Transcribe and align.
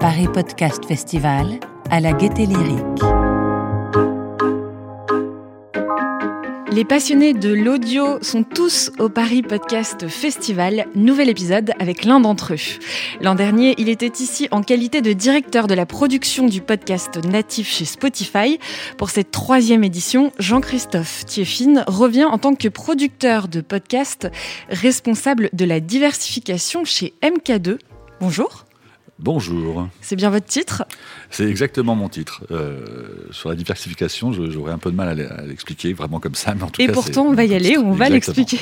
Paris 0.00 0.28
Podcast 0.32 0.86
Festival 0.86 1.58
à 1.90 2.00
la 2.00 2.12
Gaieté 2.12 2.46
Lyrique. 2.46 3.15
Les 6.76 6.84
passionnés 6.84 7.32
de 7.32 7.54
l'audio 7.54 8.18
sont 8.20 8.42
tous 8.42 8.92
au 8.98 9.08
Paris 9.08 9.40
Podcast 9.40 10.08
Festival. 10.08 10.84
Nouvel 10.94 11.30
épisode 11.30 11.72
avec 11.78 12.04
l'un 12.04 12.20
d'entre 12.20 12.52
eux. 12.52 12.78
L'an 13.22 13.34
dernier, 13.34 13.74
il 13.78 13.88
était 13.88 14.22
ici 14.22 14.46
en 14.50 14.60
qualité 14.60 15.00
de 15.00 15.14
directeur 15.14 15.68
de 15.68 15.74
la 15.74 15.86
production 15.86 16.46
du 16.46 16.60
podcast 16.60 17.16
natif 17.24 17.66
chez 17.66 17.86
Spotify. 17.86 18.60
Pour 18.98 19.08
cette 19.08 19.30
troisième 19.30 19.84
édition, 19.84 20.32
Jean-Christophe 20.38 21.24
Thieffine 21.24 21.82
revient 21.86 22.26
en 22.26 22.36
tant 22.36 22.54
que 22.54 22.68
producteur 22.68 23.48
de 23.48 23.62
podcast 23.62 24.28
responsable 24.68 25.48
de 25.54 25.64
la 25.64 25.80
diversification 25.80 26.84
chez 26.84 27.14
MK2. 27.22 27.78
Bonjour. 28.20 28.65
Bonjour. 29.18 29.88
C'est 30.02 30.14
bien 30.14 30.28
votre 30.28 30.44
titre? 30.44 30.84
C'est 31.30 31.48
exactement 31.48 31.94
mon 31.94 32.10
titre. 32.10 32.44
Euh, 32.50 32.84
sur 33.30 33.48
la 33.48 33.54
diversification, 33.54 34.32
j'aurais 34.32 34.72
un 34.72 34.78
peu 34.78 34.90
de 34.90 34.96
mal 34.96 35.08
à 35.20 35.42
l'expliquer 35.42 35.94
vraiment 35.94 36.20
comme 36.20 36.34
ça. 36.34 36.54
Mais 36.54 36.62
en 36.62 36.68
tout 36.68 36.82
Et 36.82 36.86
cas, 36.86 36.92
pourtant, 36.92 37.24
on 37.24 37.32
va 37.32 37.44
y 37.44 37.54
aller, 37.54 37.78
on 37.78 37.92
va 37.92 38.10
l'expliquer. 38.10 38.60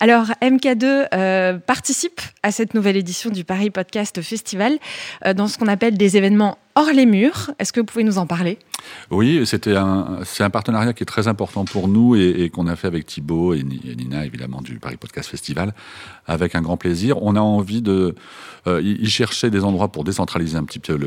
Alors, 0.00 0.28
MK2 0.40 1.08
euh, 1.12 1.58
participe 1.58 2.22
à 2.42 2.50
cette 2.50 2.72
nouvelle 2.72 2.96
édition 2.96 3.28
du 3.28 3.44
Paris 3.44 3.70
Podcast 3.70 4.22
Festival 4.22 4.78
euh, 5.26 5.34
dans 5.34 5.48
ce 5.48 5.58
qu'on 5.58 5.68
appelle 5.68 5.98
des 5.98 6.16
événements 6.16 6.56
hors 6.74 6.92
les 6.92 7.06
murs. 7.06 7.52
Est-ce 7.58 7.72
que 7.72 7.80
vous 7.80 7.86
pouvez 7.86 8.04
nous 8.04 8.18
en 8.18 8.26
parler? 8.26 8.58
Oui, 9.10 9.46
c'était 9.46 9.76
un, 9.76 10.18
c'est 10.24 10.44
un 10.44 10.50
partenariat 10.50 10.92
qui 10.92 11.02
est 11.02 11.06
très 11.06 11.28
important 11.28 11.64
pour 11.64 11.88
nous 11.88 12.16
et, 12.16 12.50
qu'on 12.50 12.66
a 12.66 12.76
fait 12.76 12.86
avec 12.86 13.06
Thibaut 13.06 13.54
et, 13.54 13.62
Ni- 13.62 13.80
et 13.88 13.96
Nina, 13.96 14.26
évidemment, 14.26 14.60
du 14.60 14.78
Paris 14.78 14.96
Podcast 14.96 15.30
Festival, 15.30 15.74
avec 16.26 16.54
un 16.54 16.62
grand 16.62 16.76
plaisir. 16.76 17.22
On 17.22 17.36
a 17.36 17.40
envie 17.40 17.82
de. 17.82 18.14
Euh, 18.66 18.80
ils 18.82 19.10
cherchaient 19.10 19.50
des 19.50 19.62
endroits 19.62 19.88
pour 19.88 20.04
décentraliser 20.04 20.56
un 20.56 20.64
petit 20.64 20.78
peu 20.78 20.98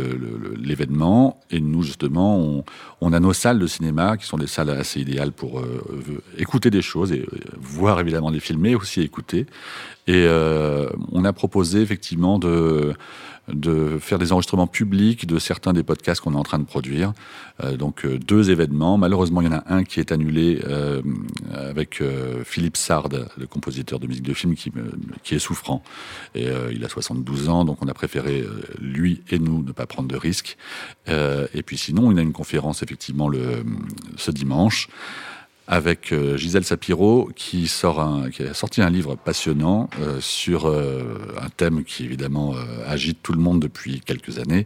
l'événement. 0.58 1.40
Et 1.50 1.60
nous, 1.60 1.84
justement, 1.84 2.64
on, 3.02 3.14
a 3.14 3.20
nos 3.20 3.34
salles 3.34 3.60
de 3.60 3.68
cinéma 3.68 4.18
qui 4.18 4.26
sont 4.26 4.38
des 4.38 4.48
salles 4.48 4.70
assez 4.70 5.02
idéales 5.02 5.32
pour 5.32 5.60
euh, 5.60 5.84
écouter 6.38 6.70
des 6.70 6.84
choses 6.84 7.12
et 7.12 7.22
euh, 7.22 7.40
voir 7.60 8.00
évidemment 8.00 8.32
des 8.32 8.40
films, 8.40 8.62
mais 8.62 8.76
aussi 8.76 9.02
écouter. 9.02 9.48
Et 10.08 10.26
euh, 10.26 10.90
on 11.12 11.26
a 11.26 11.34
proposé 11.34 11.82
effectivement 11.82 12.40
de 12.40 12.94
de 13.54 13.98
faire 14.00 14.20
des 14.20 14.34
enregistrements 14.34 14.68
publics 14.68 15.26
de 15.26 15.40
certains 15.40 15.74
des 15.74 15.84
podcasts 15.84 16.22
qu'on 16.22 16.34
est 16.34 16.38
en 16.38 16.44
train 16.44 16.60
de 16.60 16.66
produire. 16.66 17.14
Euh, 17.64 17.78
donc 17.78 18.06
euh, 18.06 18.18
deux 18.20 18.52
événements. 18.52 18.98
Malheureusement, 18.98 19.42
il 19.42 19.46
y 19.46 19.48
en 19.48 19.58
a 19.58 19.64
un 19.68 19.84
qui 19.84 20.00
est 20.00 20.12
annulé 20.12 20.60
euh, 20.68 21.02
avec 21.54 22.02
euh, 22.02 22.44
Philippe 22.44 22.78
Sard, 22.78 23.08
le 23.38 23.48
compositeur 23.48 24.00
de 24.00 24.08
musique 24.08 24.24
de 24.24 24.34
film, 24.34 24.56
qui, 24.56 24.72
qui 25.24 25.36
est 25.36 25.40
souffrant. 25.40 25.82
Et 26.36 26.48
euh, 26.48 26.72
il 26.74 26.84
a 26.84 26.90
72 26.90 27.50
ans, 27.50 27.64
donc 27.64 27.78
on 27.82 27.88
a 27.88 27.94
préféré, 27.94 28.44
lui 28.82 29.22
et 29.30 29.40
nous, 29.40 29.64
ne 29.64 29.72
pas 29.72 29.86
prendre 29.86 30.10
de 30.10 30.18
risques. 30.18 30.58
Et 31.08 31.64
puis 31.66 31.78
sinon, 31.78 32.12
il 32.12 32.20
a 32.20 32.22
une 32.22 32.34
conférence 32.34 32.84
effectivement 32.84 33.30
le, 33.30 33.64
ce 34.18 34.32
dimanche 34.32 34.90
avec 35.68 36.14
euh, 36.14 36.38
Gisèle 36.38 36.64
Sapiro 36.64 37.30
qui 37.36 37.70
a 37.84 38.54
sorti 38.54 38.82
un 38.82 38.90
livre 38.90 39.16
passionnant 39.16 39.90
euh, 40.02 40.22
sur 40.22 40.68
euh, 40.68 41.18
un 41.42 41.50
thème 41.50 41.84
qui 41.84 42.06
évidemment 42.06 42.56
agite 42.86 43.20
tout 43.22 43.34
le 43.34 43.40
monde 43.40 43.62
depuis 43.62 44.00
quelques 44.00 44.40
années, 44.40 44.66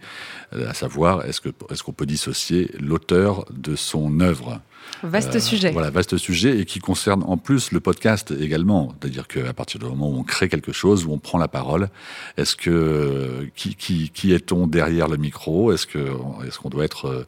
à 0.53 0.73
savoir 0.73 1.25
est-ce 1.25 1.83
qu'on 1.83 1.93
peut 1.93 2.05
dissocier 2.05 2.69
l'auteur 2.80 3.45
de 3.52 3.75
son 3.75 4.19
œuvre? 4.19 4.61
Vaste 5.03 5.35
euh, 5.35 5.39
sujet. 5.39 5.71
Voilà, 5.71 5.89
vaste 5.89 6.17
sujet 6.17 6.59
et 6.59 6.65
qui 6.65 6.79
concerne 6.79 7.23
en 7.23 7.37
plus 7.37 7.71
le 7.71 7.79
podcast 7.79 8.31
également. 8.39 8.93
C'est-à-dire 9.01 9.27
qu'à 9.27 9.53
partir 9.53 9.79
du 9.79 9.85
moment 9.85 10.09
où 10.09 10.17
on 10.19 10.23
crée 10.23 10.47
quelque 10.49 10.71
chose, 10.71 11.05
où 11.05 11.11
on 11.11 11.17
prend 11.17 11.37
la 11.39 11.47
parole, 11.47 11.89
est-ce 12.37 12.55
que 12.55 13.47
qui, 13.55 13.75
qui, 13.75 14.09
qui 14.09 14.33
est-on 14.33 14.67
derrière 14.67 15.08
le 15.08 15.17
micro? 15.17 15.71
Est-ce 15.73 15.87
que 15.87 15.99
est-ce 16.47 16.59
qu'on 16.59 16.70
doit 16.70 16.86
être 16.86 17.25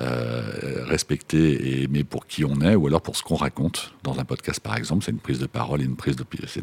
euh, 0.00 0.84
respecté 0.86 1.38
et 1.52 1.82
aimé 1.84 2.04
pour 2.04 2.26
qui 2.26 2.44
on 2.44 2.60
est, 2.60 2.74
ou 2.74 2.86
alors 2.86 3.02
pour 3.02 3.16
ce 3.16 3.22
qu'on 3.22 3.34
raconte 3.36 3.92
dans 4.04 4.18
un 4.20 4.24
podcast, 4.24 4.60
par 4.60 4.76
exemple 4.76 5.04
C'est 5.04 5.10
une 5.12 5.18
prise 5.18 5.38
de 5.38 5.46
parole 5.46 5.80
et 5.82 5.84
une 5.84 5.96
prise 5.96 6.16
de 6.16 6.24
c'est 6.44 6.60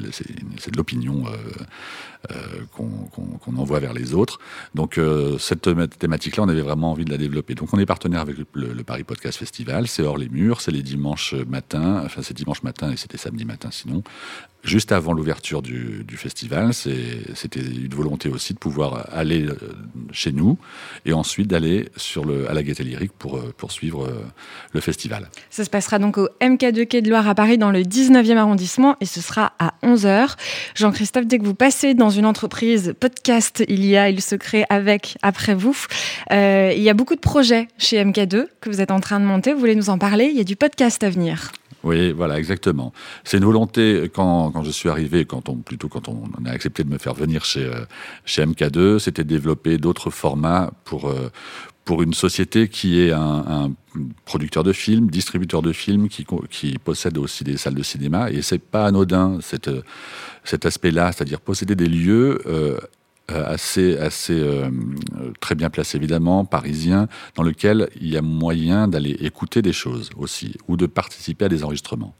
de- 0.71 0.77
l'opinion 0.77 1.23
euh, 1.27 2.31
euh, 2.31 2.35
qu'on 2.71 3.55
envoie 3.57 3.79
vers 3.79 3.93
les 3.93 4.13
autres. 4.13 4.39
Donc 4.73 4.99
cette 5.39 5.67
thém- 5.67 5.87
thématique-là, 5.87 6.43
on 6.43 6.49
avait 6.49 6.61
vraiment 6.61 6.91
envie 6.91 7.05
de 7.05 7.11
la 7.11 7.17
développer. 7.17 7.55
Donc 7.55 7.73
on 7.73 7.79
est 7.79 7.85
partenaire 7.85 8.21
avec 8.21 8.37
le, 8.37 8.45
le- 8.53 8.73
le 8.73 8.83
Paris 8.83 9.03
Podcast 9.03 9.37
Festival. 9.37 9.87
C'est 9.87 10.03
hors 10.03 10.17
les 10.17 10.24
murs, 10.29 10.61
c'est 10.61 10.71
les 10.71 10.83
dimanches 10.83 11.33
matins. 11.33 12.01
Enfin, 12.05 12.21
c'est 12.23 12.35
dimanche 12.35 12.63
matin 12.63 12.91
et 12.91 12.97
c'était 12.97 13.17
samedi 13.17 13.45
matin 13.45 13.69
sinon. 13.71 14.03
Juste 14.63 14.91
avant 14.91 15.13
l'ouverture 15.13 15.61
du, 15.61 16.03
du 16.07 16.17
festival, 16.17 16.73
c'était 16.73 17.59
une 17.59 17.93
volonté 17.93 18.29
aussi 18.29 18.55
de 18.55 18.57
pouvoir 18.57 19.07
aller 19.13 19.45
euh, 19.45 19.55
chez 20.11 20.31
nous 20.31 20.57
et 21.05 21.13
ensuite 21.13 21.47
d'aller 21.47 21.89
sur 21.97 22.25
le 22.25 22.49
à 22.49 22.53
la 22.53 22.63
Gaîté 22.63 22.83
Lyrique 22.83 23.11
pour 23.19 23.37
euh, 23.37 23.53
poursuivre 23.55 24.05
euh, 24.05 24.25
le 24.73 24.81
festival. 24.81 25.29
Ça 25.51 25.63
se 25.63 25.69
passera 25.69 25.99
donc 25.99 26.17
au 26.17 26.29
MK2 26.41 26.87
Quai 26.87 27.03
de 27.03 27.09
Loire 27.09 27.27
à 27.27 27.35
Paris 27.35 27.59
dans 27.59 27.69
le 27.69 27.81
19e 27.81 28.37
arrondissement 28.37 28.95
et 29.01 29.05
ce 29.05 29.21
sera 29.21 29.53
à 29.59 29.75
11h. 29.83 30.35
Jean-Christophe, 30.73 31.27
dès 31.27 31.37
que 31.37 31.45
vous 31.45 31.53
passez 31.53 31.93
dans 31.93 32.09
une 32.09 32.25
entreprise 32.25 32.95
podcast, 32.99 33.63
il 33.67 33.85
y 33.85 33.97
a 33.97 34.09
Il 34.09 34.21
se 34.21 34.35
crée 34.35 34.65
avec, 34.69 35.17
après 35.21 35.53
vous. 35.53 35.77
Euh, 36.31 36.73
il 36.75 36.81
y 36.81 36.89
a 36.89 36.93
beaucoup 36.93 37.15
de 37.15 37.19
projets 37.19 37.67
chez 37.77 38.03
MK2 38.03 38.47
que 38.61 38.69
vous 38.69 38.81
êtes 38.81 38.91
en 38.91 38.99
train 38.99 39.19
de 39.19 39.25
monter. 39.25 39.53
Vous 39.53 39.59
voulez 39.59 39.75
nous 39.75 39.89
en 39.89 39.97
parler? 39.97 40.14
Il 40.23 40.37
y 40.37 40.41
a 40.41 40.45
du 40.45 40.55
podcast 40.55 41.03
à 41.03 41.09
venir. 41.09 41.51
Oui, 41.83 42.11
voilà, 42.11 42.39
exactement. 42.39 42.93
C'est 43.23 43.37
une 43.37 43.45
volonté 43.45 44.09
quand, 44.13 44.51
quand 44.51 44.63
je 44.63 44.71
suis 44.71 44.89
arrivé, 44.89 45.25
quand 45.25 45.49
on 45.49 45.57
plutôt 45.57 45.87
quand 45.87 46.07
on, 46.09 46.23
a 46.45 46.49
accepté 46.49 46.83
de 46.83 46.89
me 46.89 46.97
faire 46.97 47.13
venir 47.13 47.45
chez 47.45 47.65
euh, 47.65 47.85
chez 48.25 48.43
MK2, 48.43 48.97
c'était 48.97 49.23
développer 49.23 49.77
d'autres 49.77 50.09
formats 50.09 50.71
pour 50.85 51.09
euh, 51.09 51.29
pour 51.83 52.01
une 52.01 52.15
société 52.15 52.67
qui 52.67 52.99
est 53.01 53.11
un, 53.11 53.71
producteur 54.25 54.63
de 54.63 54.73
films, 54.73 55.11
distributeur 55.11 55.61
de 55.61 55.71
films, 55.71 56.09
qui, 56.09 56.25
qui 56.49 56.79
possède 56.79 57.17
aussi 57.19 57.43
des 57.43 57.57
salles 57.57 57.75
de 57.75 57.83
cinéma. 57.83 58.31
Et 58.31 58.41
c'est 58.41 58.57
pas 58.57 58.87
anodin 58.87 59.37
euh, 59.67 59.81
cet 60.43 60.65
aspect-là, 60.65 61.11
c'est-à-dire 61.11 61.39
posséder 61.39 61.75
des 61.75 61.87
lieux 61.87 62.41
assez, 63.33 63.97
assez 63.97 64.33
euh, 64.33 64.69
euh, 65.19 65.31
très 65.39 65.55
bien 65.55 65.69
placés 65.69 65.97
évidemment, 65.97 66.45
parisiens, 66.45 67.07
dans 67.35 67.43
lequel 67.43 67.89
il 67.99 68.09
y 68.09 68.17
a 68.17 68.21
moyen 68.21 68.87
d'aller 68.87 69.17
écouter 69.21 69.61
des 69.61 69.73
choses 69.73 70.09
aussi, 70.17 70.55
ou 70.67 70.77
de 70.77 70.85
participer 70.85 71.45
à 71.45 71.49
des 71.49 71.63
enregistrements. 71.63 72.15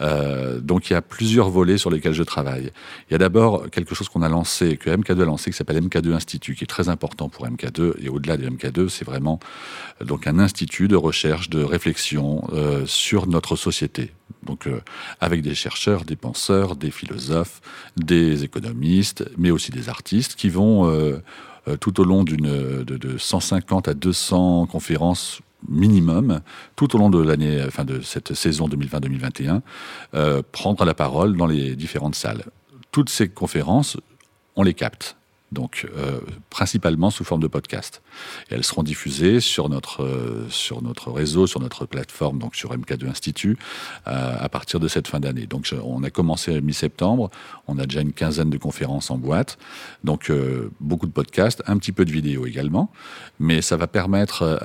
Euh, 0.00 0.60
donc 0.60 0.90
il 0.90 0.92
y 0.92 0.96
a 0.96 1.02
plusieurs 1.02 1.50
volets 1.50 1.78
sur 1.78 1.90
lesquels 1.90 2.12
je 2.12 2.22
travaille. 2.22 2.70
Il 3.08 3.12
y 3.12 3.14
a 3.14 3.18
d'abord 3.18 3.70
quelque 3.70 3.94
chose 3.94 4.08
qu'on 4.08 4.22
a 4.22 4.28
lancé, 4.28 4.76
que 4.76 4.90
MK2 4.90 5.22
a 5.22 5.24
lancé, 5.24 5.50
qui 5.50 5.56
s'appelle 5.56 5.82
MK2 5.82 6.12
Institut, 6.12 6.54
qui 6.54 6.64
est 6.64 6.68
très 6.68 6.88
important 6.88 7.28
pour 7.28 7.46
MK2. 7.46 7.94
Et 8.02 8.08
au-delà 8.08 8.36
de 8.36 8.48
MK2, 8.48 8.88
c'est 8.88 9.04
vraiment 9.04 9.40
euh, 10.00 10.04
donc 10.04 10.26
un 10.26 10.38
institut 10.38 10.88
de 10.88 10.96
recherche, 10.96 11.50
de 11.50 11.62
réflexion 11.62 12.48
euh, 12.52 12.84
sur 12.86 13.26
notre 13.26 13.56
société. 13.56 14.12
Donc 14.46 14.66
euh, 14.66 14.80
avec 15.20 15.42
des 15.42 15.54
chercheurs, 15.54 16.04
des 16.04 16.16
penseurs, 16.16 16.76
des 16.76 16.90
philosophes, 16.90 17.60
des 17.96 18.44
économistes, 18.44 19.28
mais 19.36 19.50
aussi 19.50 19.70
des 19.70 19.88
artistes 19.90 20.34
qui 20.34 20.48
vont 20.48 20.88
euh, 20.88 21.22
euh, 21.68 21.76
tout 21.76 22.00
au 22.00 22.04
long 22.04 22.24
d'une 22.24 22.84
de, 22.84 22.96
de 22.96 23.18
150 23.18 23.88
à 23.88 23.94
200 23.94 24.66
conférences 24.66 25.42
minimum 25.68 26.40
tout 26.76 26.94
au 26.94 26.98
long 26.98 27.10
de 27.10 27.20
l'année, 27.20 27.62
enfin 27.66 27.84
de 27.84 28.00
cette 28.00 28.34
saison 28.34 28.68
2020-2021, 28.68 29.60
euh, 30.14 30.42
prendre 30.52 30.84
la 30.84 30.94
parole 30.94 31.36
dans 31.36 31.46
les 31.46 31.76
différentes 31.76 32.14
salles. 32.14 32.44
Toutes 32.92 33.10
ces 33.10 33.28
conférences, 33.28 33.96
on 34.54 34.62
les 34.62 34.74
capte. 34.74 35.16
Donc, 35.56 35.86
euh, 35.96 36.20
principalement 36.50 37.08
sous 37.08 37.24
forme 37.24 37.40
de 37.40 37.46
podcast. 37.46 38.02
Elles 38.50 38.62
seront 38.62 38.82
diffusées 38.82 39.40
sur 39.40 39.70
notre, 39.70 40.02
euh, 40.02 40.46
sur 40.50 40.82
notre 40.82 41.10
réseau, 41.10 41.46
sur 41.46 41.60
notre 41.60 41.86
plateforme, 41.86 42.38
donc 42.38 42.54
sur 42.54 42.74
MK2 42.74 43.08
Institut, 43.08 43.56
euh, 44.06 44.36
à 44.38 44.50
partir 44.50 44.80
de 44.80 44.86
cette 44.86 45.08
fin 45.08 45.18
d'année. 45.18 45.46
Donc, 45.46 45.74
on 45.82 46.02
a 46.02 46.10
commencé 46.10 46.60
mi-septembre, 46.60 47.30
on 47.68 47.78
a 47.78 47.86
déjà 47.86 48.02
une 48.02 48.12
quinzaine 48.12 48.50
de 48.50 48.58
conférences 48.58 49.10
en 49.10 49.16
boîte, 49.16 49.56
donc 50.04 50.30
beaucoup 50.80 51.06
de 51.06 51.12
podcasts, 51.12 51.62
un 51.66 51.78
petit 51.78 51.92
peu 51.92 52.04
de 52.04 52.12
vidéos 52.12 52.44
également, 52.44 52.92
mais 53.40 53.62
ça 53.62 53.78
va 53.78 53.86
permettre 53.86 54.60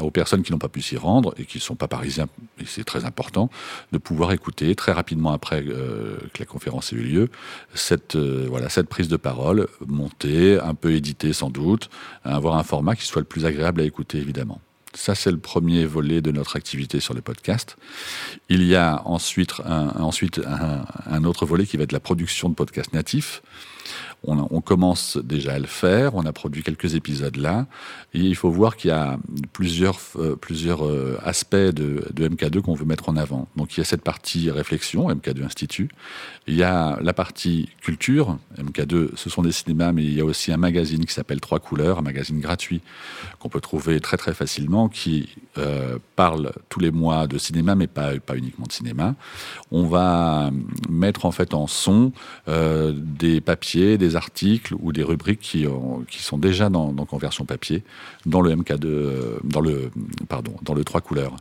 aux 0.00 0.10
personnes 0.10 0.42
qui 0.42 0.52
n'ont 0.52 0.58
pas 0.58 0.68
pu 0.68 0.82
s'y 0.82 0.98
rendre 0.98 1.34
et 1.38 1.46
qui 1.46 1.56
ne 1.56 1.62
sont 1.62 1.74
pas 1.74 1.88
parisiens, 1.88 2.28
et 2.60 2.66
c'est 2.66 2.84
très 2.84 3.06
important, 3.06 3.48
de 3.92 3.98
pouvoir 3.98 4.32
écouter 4.32 4.74
très 4.74 4.92
rapidement 4.92 5.32
après 5.32 5.64
que 5.64 6.38
la 6.38 6.46
conférence 6.46 6.92
ait 6.92 6.96
eu 6.96 7.02
lieu 7.02 7.28
cette, 7.74 8.16
voilà, 8.16 8.68
cette 8.68 8.88
prise 8.88 9.08
de 9.08 9.16
parole 9.16 9.68
un 10.62 10.74
peu 10.74 10.92
éditée 10.92 11.32
sans 11.32 11.50
doute, 11.50 11.90
avoir 12.24 12.56
un 12.56 12.62
format 12.62 12.96
qui 12.96 13.06
soit 13.06 13.20
le 13.20 13.26
plus 13.26 13.44
agréable 13.44 13.80
à 13.80 13.84
écouter 13.84 14.18
évidemment. 14.18 14.60
Ça, 14.94 15.14
c'est 15.14 15.30
le 15.30 15.38
premier 15.38 15.86
volet 15.86 16.20
de 16.20 16.30
notre 16.30 16.56
activité 16.56 17.00
sur 17.00 17.14
le 17.14 17.22
podcast. 17.22 17.76
Il 18.50 18.62
y 18.62 18.76
a 18.76 19.00
ensuite 19.06 19.54
un, 19.64 19.88
ensuite 20.00 20.40
un 21.06 21.24
autre 21.24 21.46
volet 21.46 21.64
qui 21.64 21.78
va 21.78 21.84
être 21.84 21.92
la 21.92 22.00
production 22.00 22.50
de 22.50 22.54
podcasts 22.54 22.92
natifs. 22.92 23.42
On, 24.24 24.60
commence 24.60 25.16
déjà 25.16 25.54
à 25.54 25.58
le 25.58 25.66
faire, 25.66 26.14
on 26.14 26.24
a 26.24 26.32
produit 26.32 26.62
quelques 26.62 26.94
épisodes 26.94 27.36
là, 27.36 27.66
et 28.14 28.20
il 28.20 28.36
faut 28.36 28.50
voir 28.50 28.76
qu'il 28.76 28.90
y 28.90 28.92
a 28.92 29.18
plusieurs, 29.52 29.98
euh, 30.16 30.36
plusieurs 30.36 30.86
euh, 30.86 31.18
aspects 31.24 31.56
de, 31.56 32.06
de 32.12 32.28
MK2 32.28 32.60
qu'on 32.60 32.74
veut 32.74 32.84
mettre 32.84 33.08
en 33.08 33.16
avant. 33.16 33.48
Donc 33.56 33.76
il 33.76 33.78
y 33.78 33.80
a 33.80 33.84
cette 33.84 34.02
partie 34.02 34.48
réflexion, 34.48 35.08
MK2 35.08 35.44
Institut, 35.44 35.88
il 36.46 36.54
y 36.54 36.62
a 36.62 37.00
la 37.02 37.12
partie 37.12 37.70
culture, 37.80 38.38
MK2 38.58 39.16
ce 39.16 39.28
sont 39.28 39.42
des 39.42 39.50
cinémas, 39.50 39.90
mais 39.90 40.04
il 40.04 40.14
y 40.14 40.20
a 40.20 40.24
aussi 40.24 40.52
un 40.52 40.56
magazine 40.56 41.04
qui 41.04 41.12
s'appelle 41.12 41.40
Trois 41.40 41.58
Couleurs, 41.58 41.98
un 41.98 42.02
magazine 42.02 42.38
gratuit 42.38 42.80
qu'on 43.40 43.48
peut 43.48 43.60
trouver 43.60 43.98
très 43.98 44.18
très 44.18 44.34
facilement, 44.34 44.88
qui 44.88 45.30
euh, 45.58 45.98
parle 46.14 46.52
tous 46.68 46.78
les 46.78 46.92
mois 46.92 47.26
de 47.26 47.38
cinéma, 47.38 47.74
mais 47.74 47.88
pas, 47.88 48.12
pas 48.20 48.36
uniquement 48.36 48.66
de 48.66 48.72
cinéma. 48.72 49.16
On 49.72 49.86
va 49.88 50.52
mettre 50.88 51.26
en 51.26 51.32
fait 51.32 51.54
en 51.54 51.66
son 51.66 52.12
des 52.46 53.40
papiers, 53.40 53.98
des 53.98 54.11
articles 54.16 54.74
ou 54.80 54.92
des 54.92 55.02
rubriques 55.02 55.40
qui, 55.40 55.66
sont 56.18 56.38
déjà 56.38 56.68
dans, 56.68 56.92
donc 56.92 57.12
en 57.12 57.18
version 57.18 57.44
papier 57.44 57.84
dans 58.26 58.40
le 58.40 58.54
MK2, 58.54 59.40
dans 59.44 59.60
le, 59.60 59.90
pardon, 60.28 60.54
dans 60.62 60.74
le 60.74 60.84
trois 60.84 61.00
couleurs. 61.00 61.36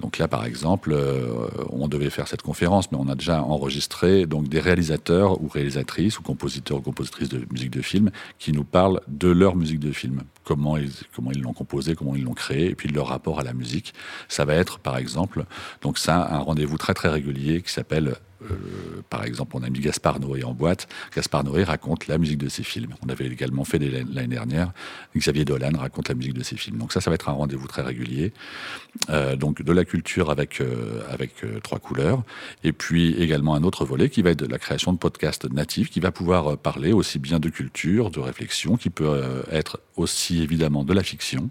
Donc 0.00 0.18
là, 0.18 0.28
par 0.28 0.44
exemple, 0.44 0.92
euh, 0.92 1.48
on 1.70 1.88
devait 1.88 2.10
faire 2.10 2.28
cette 2.28 2.42
conférence, 2.42 2.92
mais 2.92 2.98
on 3.00 3.08
a 3.08 3.14
déjà 3.14 3.42
enregistré 3.42 4.26
donc 4.26 4.48
des 4.48 4.60
réalisateurs 4.60 5.42
ou 5.42 5.48
réalisatrices 5.48 6.18
ou 6.18 6.22
compositeurs 6.22 6.78
ou 6.78 6.82
compositrices 6.82 7.30
de 7.30 7.46
musique 7.50 7.70
de 7.70 7.80
film 7.80 8.10
qui 8.38 8.52
nous 8.52 8.64
parlent 8.64 9.00
de 9.08 9.28
leur 9.28 9.56
musique 9.56 9.80
de 9.80 9.92
film, 9.92 10.22
comment 10.44 10.76
ils 10.76 10.92
comment 11.14 11.30
ils 11.32 11.40
l'ont 11.40 11.54
composé, 11.54 11.94
comment 11.94 12.14
ils 12.14 12.24
l'ont 12.24 12.34
créé, 12.34 12.70
et 12.70 12.74
puis 12.74 12.90
leur 12.90 13.08
rapport 13.08 13.40
à 13.40 13.42
la 13.42 13.54
musique. 13.54 13.94
Ça 14.28 14.44
va 14.44 14.54
être, 14.54 14.78
par 14.80 14.98
exemple, 14.98 15.46
donc 15.80 15.96
ça, 15.96 16.28
un 16.30 16.40
rendez-vous 16.40 16.76
très 16.76 16.92
très 16.92 17.08
régulier 17.08 17.62
qui 17.62 17.72
s'appelle 17.72 18.16
euh, 18.42 19.02
par 19.08 19.24
exemple, 19.24 19.56
on 19.56 19.62
a 19.62 19.70
mis 19.70 19.80
Gaspard 19.80 20.20
Noé 20.20 20.44
en 20.44 20.52
boîte. 20.52 20.88
Gaspard 21.14 21.44
Noé 21.44 21.64
raconte 21.64 22.06
la 22.06 22.18
musique 22.18 22.38
de 22.38 22.48
ses 22.48 22.62
films. 22.62 22.94
On 23.04 23.08
avait 23.08 23.26
également 23.26 23.64
fait 23.64 23.78
l'année 23.78 24.34
dernière. 24.34 24.72
Xavier 25.16 25.44
Dolan 25.44 25.72
raconte 25.76 26.08
la 26.08 26.14
musique 26.14 26.34
de 26.34 26.42
ses 26.42 26.56
films. 26.56 26.78
Donc 26.78 26.92
ça, 26.92 27.00
ça 27.00 27.10
va 27.10 27.14
être 27.14 27.28
un 27.28 27.32
rendez-vous 27.32 27.66
très 27.66 27.82
régulier. 27.82 28.32
Euh, 29.10 29.36
donc 29.36 29.62
de 29.62 29.72
la 29.72 29.84
culture 29.84 30.30
avec, 30.30 30.60
euh, 30.60 31.02
avec 31.08 31.44
trois 31.62 31.78
couleurs. 31.78 32.22
Et 32.64 32.72
puis 32.72 33.14
également 33.14 33.54
un 33.54 33.62
autre 33.62 33.84
volet 33.84 34.08
qui 34.08 34.22
va 34.22 34.30
être 34.30 34.40
de 34.40 34.50
la 34.50 34.58
création 34.58 34.92
de 34.92 34.98
podcasts 34.98 35.50
natifs, 35.50 35.90
qui 35.90 36.00
va 36.00 36.10
pouvoir 36.10 36.56
parler 36.58 36.92
aussi 36.92 37.18
bien 37.18 37.40
de 37.40 37.48
culture, 37.48 38.10
de 38.10 38.20
réflexion, 38.20 38.76
qui 38.76 38.90
peut 38.90 39.20
être 39.50 39.80
aussi 39.96 40.42
évidemment 40.42 40.84
de 40.84 40.92
la 40.92 41.02
fiction 41.02 41.50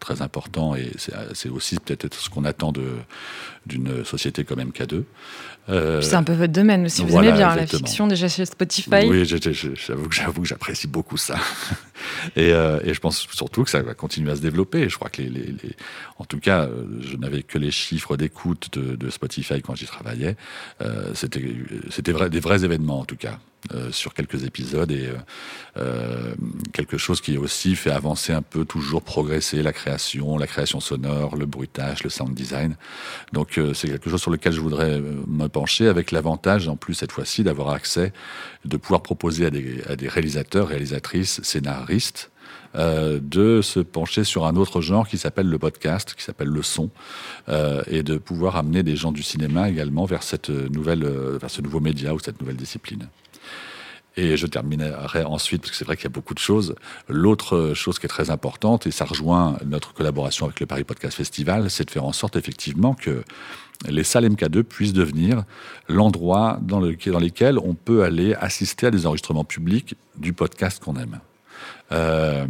très 0.00 0.22
important 0.22 0.74
et 0.74 0.90
c'est 1.32 1.48
aussi 1.48 1.78
peut-être 1.78 2.14
ce 2.14 2.28
qu'on 2.28 2.44
attend 2.44 2.72
d'une 3.66 4.04
société 4.04 4.44
comme 4.44 4.60
MK2. 4.60 5.04
Euh, 5.70 6.02
c'est 6.02 6.14
un 6.14 6.22
peu 6.22 6.34
votre 6.34 6.52
domaine 6.52 6.84
aussi, 6.84 7.02
vous 7.04 7.16
aimez 7.16 7.32
bien 7.32 7.56
la 7.56 7.66
fiction 7.66 8.06
déjà 8.06 8.28
chez 8.28 8.44
Spotify. 8.44 9.06
Oui, 9.06 9.24
j'avoue 9.24 10.42
que 10.42 10.46
j'apprécie 10.46 10.86
beaucoup 10.86 11.16
ça. 11.16 11.36
Et, 12.36 12.52
euh, 12.52 12.80
et, 12.84 12.94
je 12.94 13.00
pense 13.00 13.26
surtout 13.30 13.64
que 13.64 13.70
ça 13.70 13.82
va 13.82 13.94
continuer 13.94 14.30
à 14.32 14.36
se 14.36 14.40
développer. 14.40 14.88
Je 14.88 14.96
crois 14.96 15.10
que 15.10 15.22
en 16.18 16.24
tout 16.24 16.40
cas, 16.40 16.68
je 17.00 17.16
n'avais 17.16 17.42
que 17.42 17.58
les 17.58 17.70
chiffres 17.70 18.16
d'écoute 18.16 18.76
de, 18.78 19.10
Spotify 19.10 19.62
quand 19.62 19.74
j'y 19.74 19.86
travaillais. 19.86 20.36
Euh, 20.80 21.12
C'était 21.14 21.40
des 21.40 22.40
vrais 22.40 22.64
événements 22.64 23.00
en 23.00 23.04
tout 23.04 23.16
cas. 23.16 23.38
Euh, 23.72 23.90
sur 23.92 24.12
quelques 24.12 24.44
épisodes 24.44 24.90
et 24.92 25.06
euh, 25.06 25.14
euh, 25.78 26.34
quelque 26.74 26.98
chose 26.98 27.22
qui 27.22 27.38
aussi 27.38 27.76
fait 27.76 27.90
avancer 27.90 28.34
un 28.34 28.42
peu, 28.42 28.66
toujours 28.66 29.00
progresser 29.00 29.62
la 29.62 29.72
création, 29.72 30.36
la 30.36 30.46
création 30.46 30.80
sonore, 30.80 31.34
le 31.34 31.46
bruitage, 31.46 32.04
le 32.04 32.10
sound 32.10 32.34
design. 32.34 32.76
Donc 33.32 33.58
c'est 33.72 33.88
quelque 33.88 34.10
chose 34.10 34.20
sur 34.20 34.30
lequel 34.30 34.52
je 34.52 34.60
voudrais 34.60 35.00
me 35.00 35.46
pencher 35.46 35.88
avec 35.88 36.12
l'avantage 36.12 36.68
en 36.68 36.76
plus 36.76 36.92
cette 36.92 37.12
fois-ci 37.12 37.42
d'avoir 37.42 37.70
accès, 37.70 38.12
de 38.66 38.76
pouvoir 38.76 39.02
proposer 39.02 39.46
à 39.46 39.50
des 39.96 40.08
réalisateurs, 40.08 40.68
réalisatrices, 40.68 41.40
scénaristes 41.42 41.93
de 42.74 43.60
se 43.62 43.78
pencher 43.78 44.24
sur 44.24 44.46
un 44.46 44.56
autre 44.56 44.80
genre 44.80 45.06
qui 45.06 45.16
s'appelle 45.16 45.48
le 45.48 45.58
podcast, 45.58 46.14
qui 46.16 46.24
s'appelle 46.24 46.48
le 46.48 46.62
son, 46.62 46.90
euh, 47.48 47.82
et 47.86 48.02
de 48.02 48.16
pouvoir 48.16 48.56
amener 48.56 48.82
des 48.82 48.96
gens 48.96 49.12
du 49.12 49.22
cinéma 49.22 49.68
également 49.68 50.06
vers 50.06 50.24
cette 50.24 50.50
nouvelle, 50.50 51.04
vers 51.04 51.50
ce 51.50 51.62
nouveau 51.62 51.80
média 51.80 52.12
ou 52.14 52.18
cette 52.18 52.40
nouvelle 52.40 52.56
discipline. 52.56 53.08
Et 54.16 54.36
je 54.36 54.46
terminerai 54.46 55.24
ensuite, 55.24 55.62
parce 55.62 55.72
que 55.72 55.76
c'est 55.76 55.84
vrai 55.84 55.96
qu'il 55.96 56.04
y 56.04 56.06
a 56.06 56.10
beaucoup 56.10 56.34
de 56.34 56.38
choses. 56.38 56.76
L'autre 57.08 57.72
chose 57.74 57.98
qui 57.98 58.06
est 58.06 58.08
très 58.08 58.30
importante, 58.30 58.86
et 58.86 58.92
ça 58.92 59.04
rejoint 59.04 59.58
notre 59.66 59.92
collaboration 59.92 60.46
avec 60.46 60.60
le 60.60 60.66
Paris 60.66 60.84
Podcast 60.84 61.16
Festival, 61.16 61.68
c'est 61.68 61.84
de 61.84 61.90
faire 61.90 62.04
en 62.04 62.12
sorte 62.12 62.36
effectivement 62.36 62.94
que 62.94 63.24
les 63.88 64.04
salles 64.04 64.26
MK2 64.28 64.62
puissent 64.62 64.92
devenir 64.92 65.42
l'endroit 65.88 66.60
dans, 66.62 66.78
le, 66.78 66.94
dans 66.94 67.64
on 67.64 67.74
peut 67.74 68.04
aller 68.04 68.34
assister 68.34 68.86
à 68.86 68.90
des 68.92 69.04
enregistrements 69.06 69.44
publics 69.44 69.96
du 70.16 70.32
podcast 70.32 70.82
qu'on 70.82 70.96
aime. 70.96 71.18
Euh, 71.94 72.46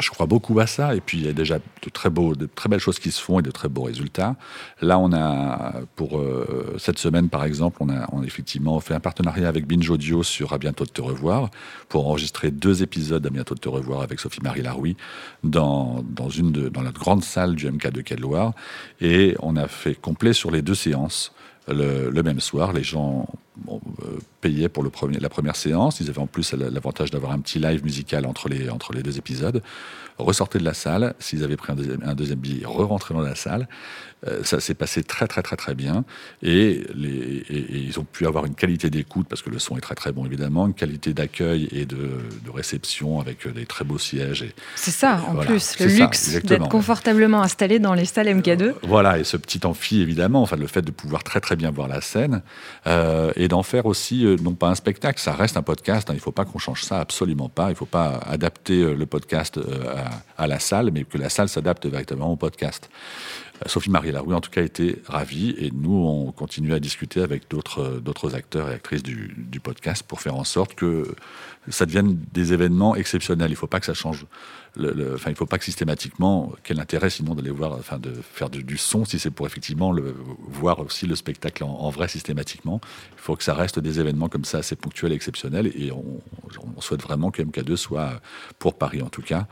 je 0.00 0.10
crois 0.10 0.26
beaucoup 0.26 0.58
à 0.60 0.66
ça. 0.66 0.94
Et 0.94 1.00
puis, 1.00 1.18
il 1.18 1.26
y 1.26 1.28
a 1.28 1.32
déjà 1.32 1.58
de 1.58 1.90
très, 1.90 2.10
beaux, 2.10 2.34
de 2.34 2.46
très 2.46 2.68
belles 2.68 2.80
choses 2.80 2.98
qui 2.98 3.10
se 3.10 3.20
font 3.20 3.40
et 3.40 3.42
de 3.42 3.50
très 3.50 3.68
beaux 3.68 3.82
résultats. 3.82 4.36
Là, 4.80 4.98
on 4.98 5.12
a, 5.12 5.80
pour 5.96 6.18
euh, 6.18 6.76
cette 6.78 6.98
semaine, 6.98 7.28
par 7.28 7.44
exemple, 7.44 7.78
on 7.80 7.88
a, 7.88 8.06
effectivement 8.24 8.78
fait 8.80 8.94
un 8.94 9.00
partenariat 9.00 9.48
avec 9.48 9.66
Binge 9.66 9.88
Audio 9.90 10.22
sur 10.22 10.52
À 10.52 10.58
bientôt 10.58 10.84
de 10.84 10.90
te 10.90 11.00
revoir 11.00 11.50
pour 11.88 12.06
enregistrer 12.06 12.50
deux 12.50 12.82
épisodes 12.82 13.24
À 13.26 13.30
bientôt 13.30 13.54
de 13.54 13.60
te 13.60 13.68
revoir 13.68 14.02
avec 14.02 14.20
Sophie-Marie 14.20 14.62
Laroui 14.62 14.96
dans, 15.42 16.04
dans, 16.08 16.28
une 16.28 16.68
dans 16.68 16.82
la 16.82 16.92
grande 16.92 17.24
salle 17.24 17.54
du 17.54 17.70
MK 17.70 17.90
de 17.90 18.00
Quai 18.02 18.16
Et 19.00 19.36
on 19.40 19.56
a 19.56 19.68
fait 19.68 19.94
complet 19.94 20.32
sur 20.32 20.50
les 20.50 20.62
deux 20.62 20.74
séances 20.74 21.32
le, 21.66 22.10
le 22.10 22.22
même 22.22 22.40
soir. 22.40 22.72
Les 22.72 22.82
gens 22.82 23.26
bon, 23.64 23.80
euh, 24.02 24.18
payaient 24.40 24.68
pour 24.68 24.82
le 24.82 24.90
premier, 24.90 25.18
la 25.18 25.28
première 25.28 25.56
séance. 25.56 26.00
Ils 26.00 26.08
avaient 26.08 26.18
en 26.18 26.26
plus 26.26 26.52
l'avantage 26.52 27.10
d'avoir 27.10 27.32
un 27.32 27.38
petit 27.38 27.58
live 27.58 27.84
musical 27.84 28.26
entre 28.26 28.48
les, 28.48 28.70
entre 28.70 28.92
les 28.92 29.02
deux 29.02 29.18
épisodes. 29.18 29.62
Ressortaient 30.18 30.58
de 30.58 30.64
la 30.64 30.74
salle. 30.74 31.14
S'ils 31.18 31.44
avaient 31.44 31.56
pris 31.56 31.72
un 31.72 31.76
deuxième, 31.76 32.02
un 32.04 32.14
deuxième 32.14 32.38
billet, 32.38 32.66
re-rentraient 32.66 33.14
dans 33.14 33.20
la 33.20 33.34
salle. 33.34 33.68
Euh, 34.26 34.42
ça 34.42 34.58
s'est 34.58 34.74
passé 34.74 35.04
très, 35.04 35.28
très, 35.28 35.42
très, 35.42 35.56
très 35.56 35.74
bien. 35.74 36.04
Et, 36.42 36.84
les, 36.94 37.44
et, 37.48 37.66
ils 37.70 38.00
ont 38.00 38.04
pu 38.04 38.26
avoir 38.26 38.46
une 38.46 38.54
qualité 38.54 38.90
d'écoute, 38.90 39.28
parce 39.28 39.42
que 39.42 39.50
le 39.50 39.60
son 39.60 39.76
est 39.76 39.80
très, 39.80 39.94
très 39.94 40.10
bon, 40.10 40.26
évidemment, 40.26 40.66
une 40.66 40.74
qualité 40.74 41.14
d'accueil 41.14 41.68
et 41.70 41.86
de, 41.86 41.96
de, 42.44 42.50
réception 42.50 43.20
avec 43.20 43.46
des 43.46 43.64
très 43.64 43.84
beaux 43.84 43.98
sièges. 43.98 44.46
C'est 44.74 44.90
ça, 44.90 45.22
en 45.28 45.34
voilà. 45.34 45.50
plus, 45.50 45.78
le 45.78 45.86
luxe 45.86 46.42
d'être 46.42 46.68
confortablement 46.68 47.42
installé 47.42 47.78
dans 47.78 47.94
les 47.94 48.06
salles 48.06 48.26
MK2. 48.26 48.62
Euh, 48.62 48.72
voilà, 48.82 49.18
et 49.18 49.24
ce 49.24 49.36
petit 49.36 49.64
amphi, 49.64 50.00
évidemment, 50.00 50.42
enfin, 50.42 50.56
le 50.56 50.66
fait 50.66 50.82
de 50.82 50.90
pouvoir 50.90 51.22
très, 51.22 51.40
très 51.40 51.54
bien 51.54 51.70
voir 51.70 51.86
la 51.86 52.00
scène 52.00 52.42
euh, 52.86 53.30
et 53.36 53.46
d'en 53.48 53.62
faire 53.62 53.86
aussi, 53.86 54.24
euh, 54.24 54.36
non 54.42 54.54
pas 54.54 54.68
un 54.68 54.74
spectacle, 54.74 55.20
ça 55.20 55.32
reste 55.32 55.56
un 55.56 55.62
podcast. 55.62 56.08
Hein, 56.08 56.14
il 56.14 56.16
ne 56.16 56.22
faut 56.22 56.32
pas 56.32 56.44
qu'on 56.44 56.58
change 56.58 56.84
ça, 56.84 57.00
absolument 57.00 57.48
pas. 57.48 57.66
Il 57.66 57.70
ne 57.72 57.76
faut 57.76 57.86
pas 57.86 58.20
adapter 58.26 58.82
euh, 58.82 58.94
le 58.94 59.06
podcast 59.06 59.58
à, 60.36 60.42
à, 60.42 60.46
la 60.46 60.58
salle, 60.58 60.90
mais 60.92 61.04
que 61.04 61.18
la 61.18 61.28
salle 61.28 61.48
s'adapte 61.48 61.86
véritablement 61.86 62.32
au 62.32 62.36
podcast. 62.36 62.88
Sophie-Marie 63.66 64.12
Laroui, 64.12 64.34
en 64.34 64.40
tout 64.40 64.50
cas, 64.50 64.62
était 64.62 64.96
ravie. 65.06 65.54
Et 65.58 65.70
nous, 65.72 65.94
on 65.94 66.32
continue 66.32 66.72
à 66.74 66.80
discuter 66.80 67.22
avec 67.22 67.48
d'autres 67.50 68.34
acteurs 68.34 68.68
et 68.70 68.74
actrices 68.74 69.02
du, 69.02 69.34
du, 69.36 69.60
podcast 69.60 70.02
pour 70.02 70.20
faire 70.20 70.36
en 70.36 70.44
sorte 70.44 70.74
que 70.74 71.14
ça 71.68 71.86
devienne 71.86 72.18
des 72.32 72.52
événements 72.52 72.94
exceptionnels. 72.94 73.48
Il 73.48 73.52
ne 73.52 73.56
faut 73.56 73.66
pas 73.66 73.80
que 73.80 73.86
ça 73.86 73.94
change. 73.94 74.26
Le, 74.76 75.14
enfin, 75.14 75.30
il 75.30 75.32
ne 75.32 75.38
faut 75.38 75.46
pas 75.46 75.58
que 75.58 75.64
systématiquement, 75.64 76.52
quel 76.62 76.78
intérêt 76.78 77.10
sinon 77.10 77.34
d'aller 77.34 77.50
voir, 77.50 77.72
enfin, 77.72 77.98
de 77.98 78.12
faire 78.12 78.48
du, 78.48 78.76
son, 78.76 79.04
si 79.04 79.18
c'est 79.18 79.30
pour 79.30 79.46
effectivement 79.46 79.90
le, 79.90 80.14
voir 80.46 80.78
aussi 80.78 81.06
le 81.06 81.16
spectacle 81.16 81.64
en, 81.64 81.68
en, 81.68 81.90
vrai 81.90 82.06
systématiquement. 82.06 82.80
Il 83.14 83.20
faut 83.20 83.34
que 83.34 83.42
ça 83.42 83.54
reste 83.54 83.80
des 83.80 83.98
événements 83.98 84.28
comme 84.28 84.44
ça 84.44 84.58
assez 84.58 84.76
ponctuels 84.76 85.12
et 85.12 85.16
exceptionnels. 85.16 85.72
Et 85.74 85.90
on, 85.90 86.20
on 86.76 86.80
souhaite 86.80 87.02
vraiment 87.02 87.30
que 87.30 87.42
MK2 87.42 87.76
soit, 87.76 88.20
pour 88.58 88.78
Paris 88.78 89.02
en 89.02 89.08
tout 89.08 89.22
cas, 89.22 89.48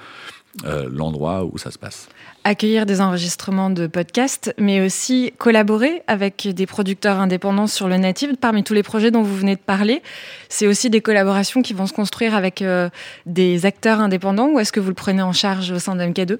euh, 0.65 0.89
l'endroit 0.91 1.45
où 1.45 1.59
ça 1.59 1.71
se 1.71 1.79
passe. 1.79 2.09
Accueillir 2.45 2.87
des 2.87 3.01
enregistrements 3.01 3.71
de 3.71 3.87
podcasts, 3.87 4.55
mais 4.59 4.81
aussi 4.81 5.33
collaborer 5.39 6.03
avec 6.07 6.49
des 6.49 6.67
producteurs 6.67 7.19
indépendants 7.19 7.67
sur 7.67 7.89
le 7.89 7.97
native. 7.97 8.37
Parmi 8.41 8.65
tous 8.65 8.75
les 8.75 8.83
projets 8.83 9.11
dont 9.11 9.23
vous 9.23 9.37
venez 9.37 9.57
de 9.57 9.61
parler, 9.61 10.03
c'est 10.49 10.67
aussi 10.67 10.89
des 10.89 11.01
collaborations 11.01 11.61
qui 11.61 11.75
vont 11.75 11.87
se 11.87 11.93
construire 11.93 12.35
avec 12.35 12.63
euh, 12.63 12.89
des 13.27 13.67
acteurs 13.67 14.01
indépendants 14.01 14.49
ou 14.49 14.59
est-ce 14.59 14.73
que 14.73 14.81
vous 14.81 14.89
le 14.89 14.95
prenez 14.95 15.23
en 15.23 15.33
charge 15.33 15.71
au 15.73 15.79
sein 15.79 15.97
de 15.97 16.03
MK2 16.03 16.39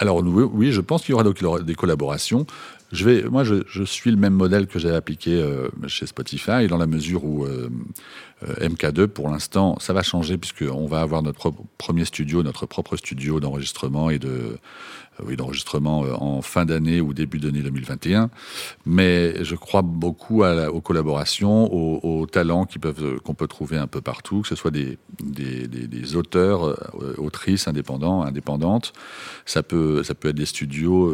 alors 0.00 0.22
oui, 0.22 0.70
je 0.70 0.80
pense 0.80 1.02
qu'il 1.02 1.16
y 1.16 1.44
aura 1.44 1.58
des 1.60 1.74
collaborations. 1.74 2.46
Je 2.90 3.04
vais, 3.04 3.22
moi, 3.24 3.44
je, 3.44 3.82
suis 3.84 4.10
le 4.10 4.16
même 4.16 4.32
modèle 4.32 4.66
que 4.66 4.78
j'ai 4.78 4.90
appliqué 4.90 5.32
euh, 5.32 5.68
chez 5.88 6.06
Spotify, 6.06 6.68
dans 6.68 6.78
la 6.78 6.86
mesure 6.86 7.24
où 7.24 7.44
euh, 7.44 7.68
euh, 8.48 8.68
MK2, 8.68 9.08
pour 9.08 9.28
l'instant, 9.28 9.78
ça 9.78 9.92
va 9.92 10.02
changer 10.02 10.38
puisqu'on 10.38 10.86
va 10.86 11.02
avoir 11.02 11.22
notre 11.22 11.52
premier 11.76 12.06
studio, 12.06 12.42
notre 12.42 12.64
propre 12.64 12.96
studio 12.96 13.40
d'enregistrement 13.40 14.08
et 14.08 14.18
de 14.18 14.58
oui, 15.26 15.34
d'enregistrement 15.34 16.02
en 16.22 16.42
fin 16.42 16.64
d'année 16.64 17.00
ou 17.00 17.12
début 17.12 17.40
d'année 17.40 17.60
2021. 17.60 18.30
Mais 18.86 19.42
je 19.42 19.56
crois 19.56 19.82
beaucoup 19.82 20.44
aux 20.44 20.80
collaborations, 20.80 21.74
aux, 21.74 22.24
talents 22.26 22.66
qui 22.66 22.78
peuvent 22.78 23.18
qu'on 23.24 23.34
peut 23.34 23.48
trouver 23.48 23.78
un 23.78 23.88
peu 23.88 24.00
partout, 24.00 24.42
que 24.42 24.48
ce 24.48 24.54
soit 24.54 24.70
des 24.70 24.96
auteurs, 26.14 26.78
autrices 27.18 27.66
indépendants, 27.66 28.22
indépendantes. 28.22 28.92
Ça 29.44 29.64
peut 29.64 30.04
ça 30.04 30.14
peut 30.14 30.28
être 30.28 30.36
des 30.36 30.46
studios 30.46 31.12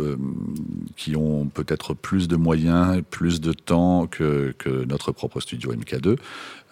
qui 0.97 1.17
ont 1.17 1.47
peut 1.47 1.64
peut-être 1.65 1.95
plus 1.95 2.29
de 2.29 2.37
moyens, 2.37 3.03
plus 3.11 3.41
de 3.41 3.53
temps 3.53 4.07
que, 4.07 4.55
que 4.59 4.85
notre 4.85 5.13
propre 5.13 5.41
studio 5.41 5.73
MK2. 5.75 6.17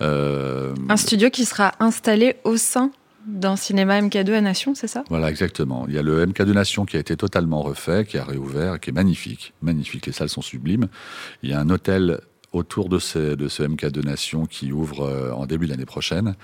Euh, 0.01 0.75
un 0.89 0.97
studio 0.97 1.31
qui 1.31 1.45
sera 1.45 1.73
installé 1.81 2.37
au 2.45 2.57
sein 2.57 2.91
d'un 3.27 3.57
cinéma 3.57 4.01
MK2 4.01 4.33
à 4.33 4.41
Nation, 4.41 4.75
c'est 4.75 4.89
ça? 4.89 5.05
Voilà, 5.09 5.31
exactement. 5.31 5.85
Il 5.89 5.95
y 5.95 5.99
a 5.99 6.03
le 6.03 6.27
MK2 6.27 6.53
Nation 6.53 6.85
qui 6.85 6.97
a 6.97 7.01
été 7.01 7.17
totalement 7.17 7.63
refait, 7.63 8.05
qui 8.05 8.19
a 8.19 8.25
réouvert, 8.25 8.81
qui 8.81 8.91
est 8.91 8.93
magnifique. 8.93 9.55
Magnifique, 9.63 10.07
les 10.07 10.13
salles 10.13 10.29
sont 10.29 10.43
sublimes. 10.43 10.89
Il 11.43 11.51
y 11.51 11.53
a 11.53 11.61
un 11.61 11.71
hôtel 11.71 12.21
autour 12.53 12.89
de 12.89 12.99
ce, 12.99 13.35
de 13.35 13.49
ce 13.49 13.63
MK2 13.63 14.05
Nation 14.05 14.47
qui 14.47 14.73
ouvre 14.73 15.03
euh, 15.03 15.33
en 15.33 15.47
début 15.47 15.67
d'année 15.67 15.87
prochaine. 15.87 16.35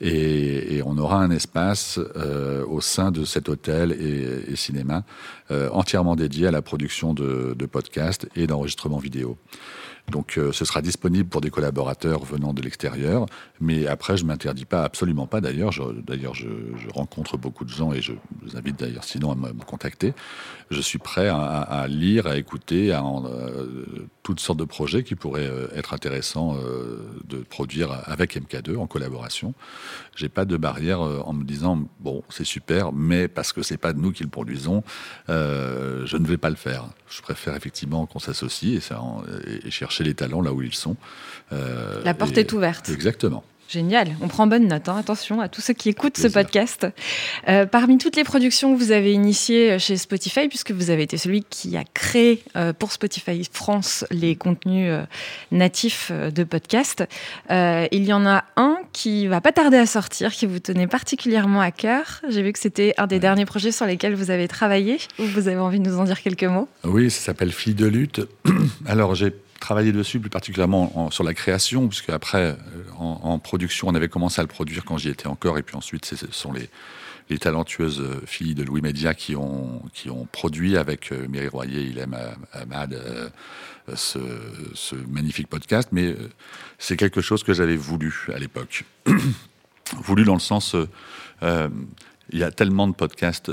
Et, 0.00 0.82
on 0.86 0.98
aura 0.98 1.18
un 1.18 1.30
espace 1.30 1.98
euh, 2.16 2.64
au 2.66 2.80
sein 2.80 3.10
de 3.10 3.24
cet 3.24 3.48
hôtel 3.48 3.92
et, 3.92 4.54
cinéma 4.56 5.04
euh, 5.50 5.68
entièrement 5.72 6.14
dédié 6.14 6.46
à 6.46 6.50
la 6.50 6.62
production 6.62 7.14
de, 7.14 7.54
de 7.56 7.66
podcasts 7.66 8.28
et 8.36 8.46
d'enregistrements 8.46 8.98
vidéo. 8.98 9.38
Donc 10.10 10.36
euh, 10.36 10.52
ce 10.52 10.64
sera 10.64 10.82
disponible 10.82 11.28
pour 11.28 11.40
des 11.40 11.50
collaborateurs 11.50 12.24
venant 12.24 12.52
de 12.52 12.60
l'extérieur, 12.60 13.26
mais 13.60 13.86
après 13.86 14.16
je 14.16 14.24
m'interdis 14.24 14.66
pas, 14.66 14.84
absolument 14.84 15.26
pas 15.26 15.40
d'ailleurs. 15.40 15.70
D'ailleurs 16.06 16.34
je, 16.34 16.48
rencontre 16.92 17.38
beaucoup 17.38 17.64
de 17.64 17.70
gens 17.70 17.92
et 17.92 18.02
je 18.02 18.12
vous 18.42 18.56
invite 18.56 18.78
d'ailleurs 18.78 19.04
sinon 19.04 19.32
à 19.32 19.34
me, 19.34 19.52
contacter. 19.64 20.12
Je 20.70 20.80
suis 20.80 20.98
prêt 20.98 21.28
à, 21.28 21.86
lire, 21.88 22.26
à 22.26 22.36
écouter, 22.36 22.92
à 22.92 23.02
euh, 23.02 24.06
toutes 24.22 24.40
sortes 24.40 24.58
de 24.58 24.64
projets 24.64 25.02
qui 25.02 25.14
pourraient 25.14 25.48
euh, 25.48 25.68
être 25.74 25.94
intéressants 25.94 26.56
de 27.24 27.38
produire 27.38 28.02
avec 28.04 28.36
MK2 28.36 28.76
en 28.76 28.86
collaboration. 28.86 29.54
J'ai 30.14 30.28
pas 30.28 30.44
de 30.44 30.56
barrière 30.56 31.00
en 31.00 31.32
me 31.32 31.44
disant 31.44 31.88
bon 32.00 32.22
c'est 32.28 32.44
super, 32.44 32.92
mais 32.92 33.26
parce 33.28 33.52
que 33.52 33.62
c'est 33.62 33.78
pas 33.78 33.92
nous 33.92 34.12
qui 34.12 34.22
le 34.22 34.28
produisons, 34.28 34.84
je 35.28 36.16
ne 36.16 36.26
vais 36.26 36.36
pas 36.36 36.50
le 36.50 36.56
faire. 36.56 36.84
Je 37.08 37.22
préfère 37.22 37.56
effectivement 37.56 38.06
qu'on 38.06 38.18
s'associe 38.18 38.82
et, 38.90 39.66
et 39.66 39.70
chercher 39.70 39.93
chez 39.94 40.04
les 40.04 40.14
talents 40.14 40.42
là 40.42 40.52
où 40.52 40.62
ils 40.62 40.74
sont. 40.74 40.96
Euh, 41.52 42.02
La 42.04 42.14
porte 42.14 42.36
est 42.36 42.52
ouverte. 42.52 42.88
Exactement. 42.90 43.44
Génial, 43.66 44.14
on 44.20 44.28
prend 44.28 44.46
bonne 44.46 44.68
note. 44.68 44.90
Hein. 44.90 44.98
Attention 44.98 45.40
à 45.40 45.48
tous 45.48 45.62
ceux 45.62 45.72
qui 45.72 45.88
écoutent 45.88 46.18
ce 46.18 46.28
podcast. 46.28 46.86
Euh, 47.48 47.64
parmi 47.64 47.96
toutes 47.96 48.14
les 48.14 48.22
productions 48.22 48.74
que 48.74 48.78
vous 48.78 48.92
avez 48.92 49.12
initiées 49.12 49.78
chez 49.78 49.96
Spotify, 49.96 50.48
puisque 50.48 50.70
vous 50.70 50.90
avez 50.90 51.02
été 51.02 51.16
celui 51.16 51.42
qui 51.48 51.74
a 51.76 51.82
créé 51.82 52.42
euh, 52.56 52.74
pour 52.74 52.92
Spotify 52.92 53.42
France 53.50 54.04
les 54.10 54.36
contenus 54.36 54.92
natifs 55.50 56.12
de 56.12 56.44
podcast, 56.44 57.04
il 57.50 58.04
y 58.04 58.12
en 58.12 58.26
a 58.26 58.44
un 58.56 58.76
qui 58.92 59.26
va 59.28 59.40
pas 59.40 59.52
tarder 59.52 59.78
à 59.78 59.86
sortir, 59.86 60.30
qui 60.32 60.44
vous 60.44 60.58
tenait 60.58 60.86
particulièrement 60.86 61.62
à 61.62 61.70
cœur. 61.70 62.20
J'ai 62.28 62.42
vu 62.42 62.52
que 62.52 62.58
c'était 62.58 62.92
un 62.98 63.06
des 63.06 63.18
derniers 63.18 63.46
projets 63.46 63.72
sur 63.72 63.86
lesquels 63.86 64.14
vous 64.14 64.30
avez 64.30 64.46
travaillé. 64.46 64.98
Vous 65.18 65.48
avez 65.48 65.58
envie 65.58 65.80
de 65.80 65.88
nous 65.88 65.98
en 65.98 66.04
dire 66.04 66.20
quelques 66.20 66.44
mots? 66.44 66.68
Oui, 66.84 67.10
ça 67.10 67.20
s'appelle 67.20 67.50
Fille 67.50 67.74
de 67.74 67.86
lutte. 67.86 68.20
Alors 68.86 69.14
j'ai 69.14 69.32
travaillé 69.64 69.92
dessus, 69.92 70.20
plus 70.20 70.28
particulièrement 70.28 71.10
sur 71.10 71.24
la 71.24 71.32
création, 71.32 71.88
puisque 71.88 72.10
après, 72.10 72.50
euh, 72.50 72.54
en, 72.98 73.38
production, 73.38 73.88
on 73.88 73.94
avait 73.94 74.10
commencé 74.10 74.38
à 74.40 74.44
le 74.44 74.48
produire 74.48 74.84
quand 74.84 74.98
j'y 74.98 75.08
étais 75.08 75.26
encore, 75.26 75.56
et 75.56 75.62
puis 75.62 75.74
ensuite, 75.74 76.04
ce 76.04 76.16
sont 76.32 76.52
les, 76.52 76.68
les 77.30 77.38
talentueuses 77.38 78.00
euh, 78.00 78.20
filles 78.26 78.54
de 78.54 78.62
Louis 78.62 78.82
Média 78.82 79.14
qui 79.14 79.34
ont, 79.36 79.80
qui 79.94 80.10
ont 80.10 80.28
produit 80.30 80.76
avec 80.76 81.12
euh, 81.12 81.26
Méry 81.28 81.48
Royer, 81.48 81.82
Ilem 81.82 82.14
Ahmad, 82.52 83.00
ce, 83.94 84.18
ce, 84.74 84.96
magnifique 84.96 85.48
podcast, 85.48 85.88
mais 85.92 86.14
c'est 86.78 86.98
quelque 86.98 87.22
chose 87.22 87.42
que 87.42 87.54
j'avais 87.54 87.76
voulu 87.76 88.28
à 88.34 88.38
l'époque. 88.38 88.84
voulu 89.96 90.24
dans 90.24 90.34
le 90.34 90.40
sens, 90.40 90.76
il 91.42 92.38
y 92.38 92.42
a 92.42 92.50
tellement 92.50 92.86
de 92.86 92.94
podcasts 92.94 93.50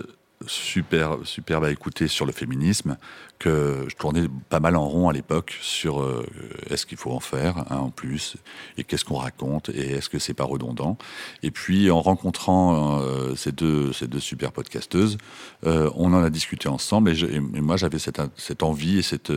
super, 0.52 1.18
superbe 1.24 1.64
à 1.64 1.72
écouter 1.72 2.08
sur 2.08 2.26
le 2.26 2.32
féminisme 2.32 2.98
que 3.40 3.86
je 3.88 3.96
tournais 3.96 4.28
pas 4.50 4.60
mal 4.60 4.76
en 4.76 4.88
rond 4.88 5.10
à 5.10 5.14
l'époque 5.14 5.58
sur 5.62 6.02
euh, 6.02 6.24
est-ce 6.70 6.86
qu'il 6.86 6.98
faut 6.98 7.12
en 7.12 7.20
faire 7.20 7.72
un 7.72 7.78
en 7.78 7.90
plus 7.90 8.36
et 8.78 8.84
qu'est-ce 8.84 9.04
qu'on 9.04 9.16
raconte 9.16 9.70
et 9.70 9.94
est-ce 9.94 10.10
que 10.10 10.20
c'est 10.20 10.36
pas 10.36 10.44
redondant. 10.44 10.98
Et 11.42 11.50
puis 11.50 11.90
en 11.90 12.02
rencontrant 12.02 13.00
euh, 13.02 13.36
ces 13.36 13.52
deux 13.52 13.94
ces 13.94 14.08
deux 14.08 14.20
super 14.20 14.52
podcasteuses, 14.52 15.18
euh, 15.66 15.90
on 15.96 16.14
en 16.14 16.22
a 16.24 16.30
discuté 16.30 16.68
ensemble 16.70 17.10
et, 17.12 17.40
moi 17.40 17.78
j'avais 17.78 18.00
cette, 18.00 18.22
cette 18.36 18.62
envie 18.62 19.00
et 19.00 19.02
cette 19.02 19.32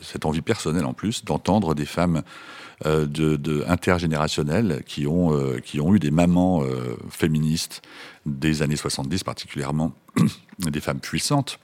cette 0.00 0.24
envie 0.24 0.40
personnelle 0.40 0.86
en 0.86 0.94
plus 0.94 1.24
d'entendre 1.24 1.74
des 1.74 1.86
femmes 1.86 2.22
de, 2.84 3.06
de 3.36 3.64
intergénérationnelles 3.68 4.82
qui 4.86 5.06
ont 5.06 5.56
qui 5.62 5.80
ont 5.80 5.94
eu 5.94 5.98
des 5.98 6.10
mamans 6.10 6.62
féministes 7.10 7.82
des 8.26 8.62
années 8.62 8.76
70 8.76 9.24
particulièrement, 9.24 9.92
des 10.58 10.80
femmes 10.80 11.00
puissantes, 11.00 11.58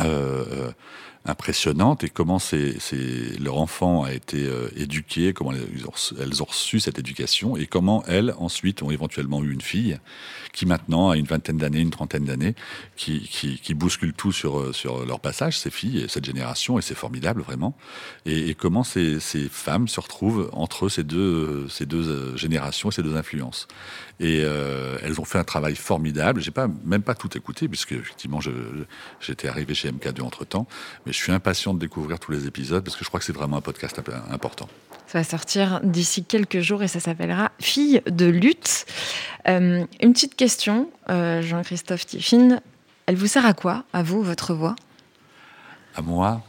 euh, 0.00 0.72
euh, 1.26 1.30
impressionnantes, 1.30 2.04
et 2.04 2.08
comment 2.08 2.38
c'est, 2.38 2.76
leur 3.40 3.58
enfant 3.58 4.04
a 4.04 4.12
été 4.12 4.44
euh, 4.44 4.68
éduqué, 4.76 5.32
comment 5.32 5.52
elles 5.52 6.42
ont, 6.42 6.46
reçu 6.46 6.80
cette 6.80 6.98
éducation, 6.98 7.56
et 7.56 7.66
comment 7.66 8.04
elles, 8.06 8.34
ensuite, 8.38 8.82
ont 8.82 8.90
éventuellement 8.90 9.42
eu 9.42 9.52
une 9.52 9.60
fille 9.60 9.98
qui 10.52 10.66
maintenant 10.66 11.10
a 11.10 11.16
une 11.16 11.26
vingtaine 11.26 11.58
d'années, 11.58 11.80
une 11.80 11.90
trentaine 11.90 12.24
d'années, 12.24 12.54
qui, 12.96 13.20
qui, 13.20 13.74
bouscule 13.74 14.14
tout 14.14 14.32
sur, 14.32 14.74
sur 14.74 15.04
leur 15.04 15.20
passage, 15.20 15.58
ces 15.58 15.70
filles, 15.70 16.06
cette 16.08 16.24
génération, 16.24 16.78
et 16.78 16.82
c'est 16.82 16.94
formidable 16.94 17.42
vraiment. 17.42 17.76
Et, 18.24 18.54
comment 18.54 18.84
ces, 18.84 19.20
ces, 19.20 19.48
femmes 19.50 19.86
se 19.86 20.00
retrouvent 20.00 20.48
entre 20.52 20.88
ces 20.88 21.02
deux, 21.02 21.68
ces 21.68 21.84
deux 21.84 22.36
générations 22.36 22.88
et 22.88 22.92
ces 22.92 23.02
deux 23.02 23.16
influences. 23.16 23.68
Et 24.18 24.40
euh, 24.42 24.96
elles 25.02 25.20
ont 25.20 25.24
fait 25.24 25.38
un 25.38 25.44
travail 25.44 25.76
formidable. 25.76 26.40
J'ai 26.40 26.50
pas 26.50 26.68
même 26.84 27.02
pas 27.02 27.14
tout 27.14 27.36
écouté 27.36 27.68
puisque 27.68 27.92
effectivement 27.92 28.40
j'étais 29.20 29.48
arrivé 29.48 29.74
chez 29.74 29.90
MK2 29.90 30.22
entre 30.22 30.44
temps, 30.44 30.66
mais 31.04 31.12
suis 31.16 31.32
impatient 31.32 31.74
de 31.74 31.78
découvrir 31.78 32.18
tous 32.18 32.32
les 32.32 32.46
épisodes 32.46 32.84
parce 32.84 32.96
que 32.96 33.04
je 33.04 33.08
crois 33.08 33.20
que 33.20 33.26
c'est 33.26 33.34
vraiment 33.34 33.56
un 33.56 33.60
podcast 33.62 34.00
important. 34.30 34.68
Ça 35.06 35.18
va 35.18 35.24
sortir 35.24 35.80
d'ici 35.82 36.24
quelques 36.24 36.60
jours 36.60 36.82
et 36.82 36.88
ça 36.88 36.98
s'appellera 36.98 37.52
Fille 37.60 38.02
de 38.06 38.26
lutte. 38.26 38.86
Euh, 39.48 39.84
une 40.00 40.12
petite 40.12 40.34
question, 40.34 40.90
euh, 41.08 41.42
Jean-Christophe 41.42 42.06
Tiffin. 42.06 42.60
Elle 43.06 43.14
vous 43.14 43.28
sert 43.28 43.46
à 43.46 43.54
quoi, 43.54 43.84
à 43.92 44.02
vous, 44.02 44.22
votre 44.22 44.52
voix? 44.52 44.74
À 45.94 46.02
moi? 46.02 46.42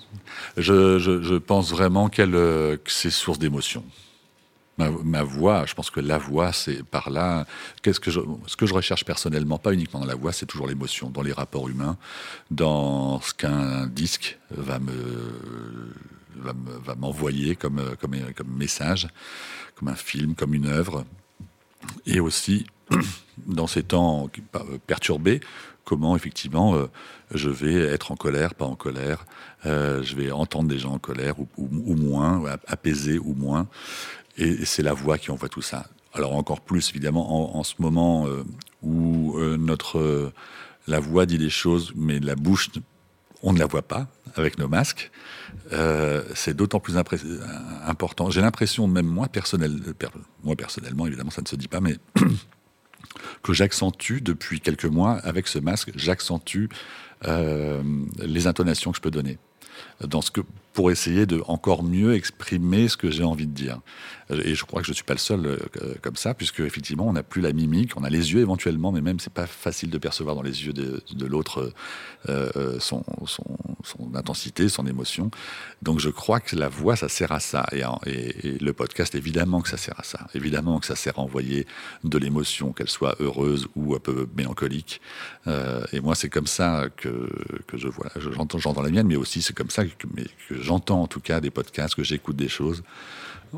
Je, 0.57 0.97
je, 0.97 1.35
pense 1.35 1.69
vraiment 1.69 2.09
qu'elle, 2.09 2.35
euh, 2.35 2.77
que 2.77 2.91
c'est 2.91 3.11
source 3.11 3.37
d'émotion. 3.37 3.83
Ma, 4.77 5.23
voix, 5.23 5.65
je 5.65 5.73
pense 5.73 5.89
que 5.89 5.99
la 5.99 6.19
voix, 6.19 6.53
c'est 6.53 6.83
par 6.83 7.09
là. 7.09 7.47
Qu'est-ce 7.81 7.99
que 7.99 8.11
je, 8.11 8.19
ce 8.45 8.55
que 8.55 8.67
je 8.67 8.73
recherche 8.75 9.05
personnellement, 9.05 9.57
pas 9.57 9.73
uniquement 9.73 9.99
dans 9.99 10.05
la 10.05 10.15
voix, 10.15 10.31
c'est 10.31 10.45
toujours 10.45 10.67
l'émotion, 10.67 11.09
dans 11.09 11.23
les 11.23 11.33
rapports 11.33 11.67
humains, 11.67 11.97
dans 12.51 13.19
ce 13.21 13.33
qu'un 13.33 13.87
disque 13.87 14.37
va 14.51 14.77
me 14.79 14.93
va 16.35 16.93
m'envoyer 16.93 17.55
comme 17.55 17.81
message, 18.55 19.07
comme 19.75 19.87
un 19.87 19.95
film, 19.95 20.35
comme 20.35 20.53
une 20.53 20.67
œuvre, 20.67 21.03
et 22.05 22.19
aussi 22.19 22.65
dans 23.47 23.67
ces 23.67 23.83
temps 23.83 24.29
perturbés, 24.85 25.41
comment 25.83 26.15
effectivement 26.15 26.75
euh, 26.75 26.87
je 27.33 27.49
vais 27.49 27.75
être 27.75 28.11
en 28.11 28.15
colère, 28.15 28.55
pas 28.55 28.65
en 28.65 28.75
colère, 28.75 29.25
euh, 29.65 30.03
je 30.03 30.15
vais 30.15 30.31
entendre 30.31 30.69
des 30.69 30.79
gens 30.79 30.93
en 30.93 30.99
colère 30.99 31.39
ou, 31.39 31.47
ou 31.57 31.95
moins, 31.95 32.43
apaiser 32.67 33.19
ou 33.19 33.33
moins. 33.33 33.67
Et 34.37 34.65
c'est 34.65 34.83
la 34.83 34.93
voix 34.93 35.17
qui 35.17 35.31
envoie 35.31 35.49
tout 35.49 35.61
ça. 35.61 35.87
Alors 36.13 36.35
encore 36.35 36.61
plus 36.61 36.89
évidemment 36.89 37.57
en, 37.57 37.63
ce 37.63 37.75
moment 37.79 38.27
euh, 38.27 38.43
où 38.81 39.37
euh, 39.37 39.57
notre 39.57 39.99
euh, 39.99 40.33
la 40.87 40.99
voix 40.99 41.25
dit 41.25 41.37
des 41.37 41.49
choses, 41.49 41.93
mais 41.95 42.19
la 42.19 42.35
bouche 42.35 42.69
on 43.43 43.53
ne 43.53 43.59
la 43.59 43.67
voit 43.67 43.83
pas 43.83 44.07
avec 44.35 44.57
nos 44.57 44.67
masques. 44.67 45.11
c'est 46.33 46.55
d'autant 46.55 46.79
plus 46.79 46.97
important. 46.97 48.31
J'ai 48.31 48.41
l'impression, 48.41 48.87
même 48.87 49.05
moi, 49.05 49.27
personnel, 49.27 49.79
moi 50.43 50.55
personnellement, 50.55 51.05
évidemment, 51.05 51.29
ça 51.29 51.43
ne 51.43 51.47
se 51.47 51.55
dit 51.55 51.67
pas, 51.67 51.79
mais 51.79 51.97
que 53.43 53.53
j'accentue 53.53 54.21
depuis 54.23 54.59
quelques 54.59 54.85
mois 54.85 55.13
avec 55.19 55.47
ce 55.47 55.59
masque, 55.59 55.91
j'accentue 55.95 56.65
les 57.23 58.47
intonations 58.47 58.89
que 58.89 58.97
je 58.97 59.01
peux 59.01 59.11
donner 59.11 59.37
dans 60.01 60.21
ce 60.21 60.31
que 60.31 60.41
pour 60.77 60.91
essayer 60.91 61.25
de 61.25 61.41
encore 61.47 61.81
mieux 61.81 62.13
exprimer 62.13 62.87
ce 62.87 62.97
que 62.97 63.09
j'ai 63.09 63.23
envie 63.23 63.47
de 63.47 63.51
dire. 63.51 63.79
Et 64.29 64.53
je 64.53 64.63
crois 64.63 64.81
que 64.81 64.85
je 64.85 64.91
ne 64.91 64.95
suis 64.95 65.05
pas 65.05 65.13
le 65.13 65.19
seul 65.19 65.45
euh, 65.45 65.57
comme 66.01 66.17
ça, 66.17 66.33
puisque 66.33 66.59
effectivement, 66.59 67.07
on 67.07 67.13
n'a 67.13 67.23
plus 67.23 67.41
la 67.41 67.53
mimique, 67.53 67.95
on 67.95 68.03
a 68.03 68.09
les 68.09 68.33
yeux 68.33 68.41
éventuellement, 68.41 68.91
mais 68.91 69.01
même 69.01 69.19
c'est 69.19 69.33
pas 69.33 69.47
facile 69.47 69.89
de 69.89 69.97
percevoir 69.97 70.35
dans 70.35 70.41
les 70.41 70.65
yeux 70.65 70.73
de, 70.73 71.25
l'autre 71.25 71.73
euh, 72.29 72.49
euh, 72.57 72.79
son, 72.79 73.03
son, 73.25 73.57
son, 73.83 74.13
intensité, 74.15 74.67
son 74.69 74.85
émotion. 74.85 75.31
Donc 75.81 75.99
je 75.99 76.09
crois 76.09 76.41
que 76.41 76.55
la 76.55 76.67
voix, 76.67 76.95
ça 76.95 77.09
sert 77.09 77.31
à 77.31 77.39
ça. 77.39 77.65
Et, 77.71 77.81
et, 78.47 78.57
le 78.59 78.73
podcast, 78.73 79.15
évidemment 79.15 79.61
que 79.61 79.69
ça 79.69 79.77
sert 79.77 79.97
à 79.97 80.03
ça. 80.03 80.27
Évidemment 80.35 80.79
que 80.79 80.85
ça 80.85 80.95
sert 80.95 81.17
à 81.17 81.21
envoyer 81.21 81.65
de 82.03 82.17
l'émotion, 82.17 82.73
qu'elle 82.73 82.89
soit 82.89 83.15
heureuse 83.19 83.67
ou 83.75 83.95
un 83.95 83.99
peu 83.99 84.27
mélancolique. 84.35 85.01
et 85.47 86.01
moi, 86.01 86.13
c'est 86.15 86.29
comme 86.29 86.47
ça 86.47 86.87
que, 86.97 87.29
que 87.65 87.77
je 87.77 87.87
vois. 87.87 88.09
J'entends, 88.17 88.59
j'entends 88.59 88.83
la 88.83 88.89
mienne, 88.89 89.07
mais 89.07 89.15
aussi 89.15 89.41
c'est 89.41 89.55
comme 89.55 89.69
ça 89.69 89.85
que, 89.85 90.05
que 90.49 90.66
j'entends 90.67 91.01
en 91.01 91.07
tout 91.07 91.19
cas 91.19 91.39
des 91.39 91.49
podcasts, 91.49 91.95
que 91.95 92.03
j'écoute 92.03 92.35
des 92.35 92.49
choses 92.49 92.83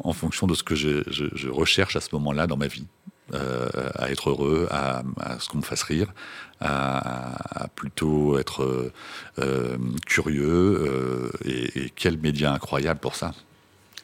en 0.04 0.14
fonction 0.14 0.48
de 0.48 0.54
ce 0.54 0.64
que 0.64 0.76
je, 0.76 1.50
recherche 1.50 1.96
à 1.96 2.02
ce 2.02 2.10
moment-là 2.14 2.48
dans 2.48 2.58
ma 2.58 2.68
vie. 2.68 2.88
à 3.34 4.10
être 4.10 4.30
heureux, 4.32 4.68
à, 4.72 5.04
ce 5.40 5.50
qu'on 5.50 5.60
me 5.60 5.64
fasse 5.64 5.84
rire, 5.84 6.12
à, 6.62 7.68
plutôt 7.76 8.38
être 8.40 8.92
curieux. 10.06 11.32
Et, 11.46 11.86
et 11.86 11.90
quel 11.96 12.18
média 12.18 12.54
incroyable 12.54 13.00
pour 13.00 13.16
ça 13.16 13.34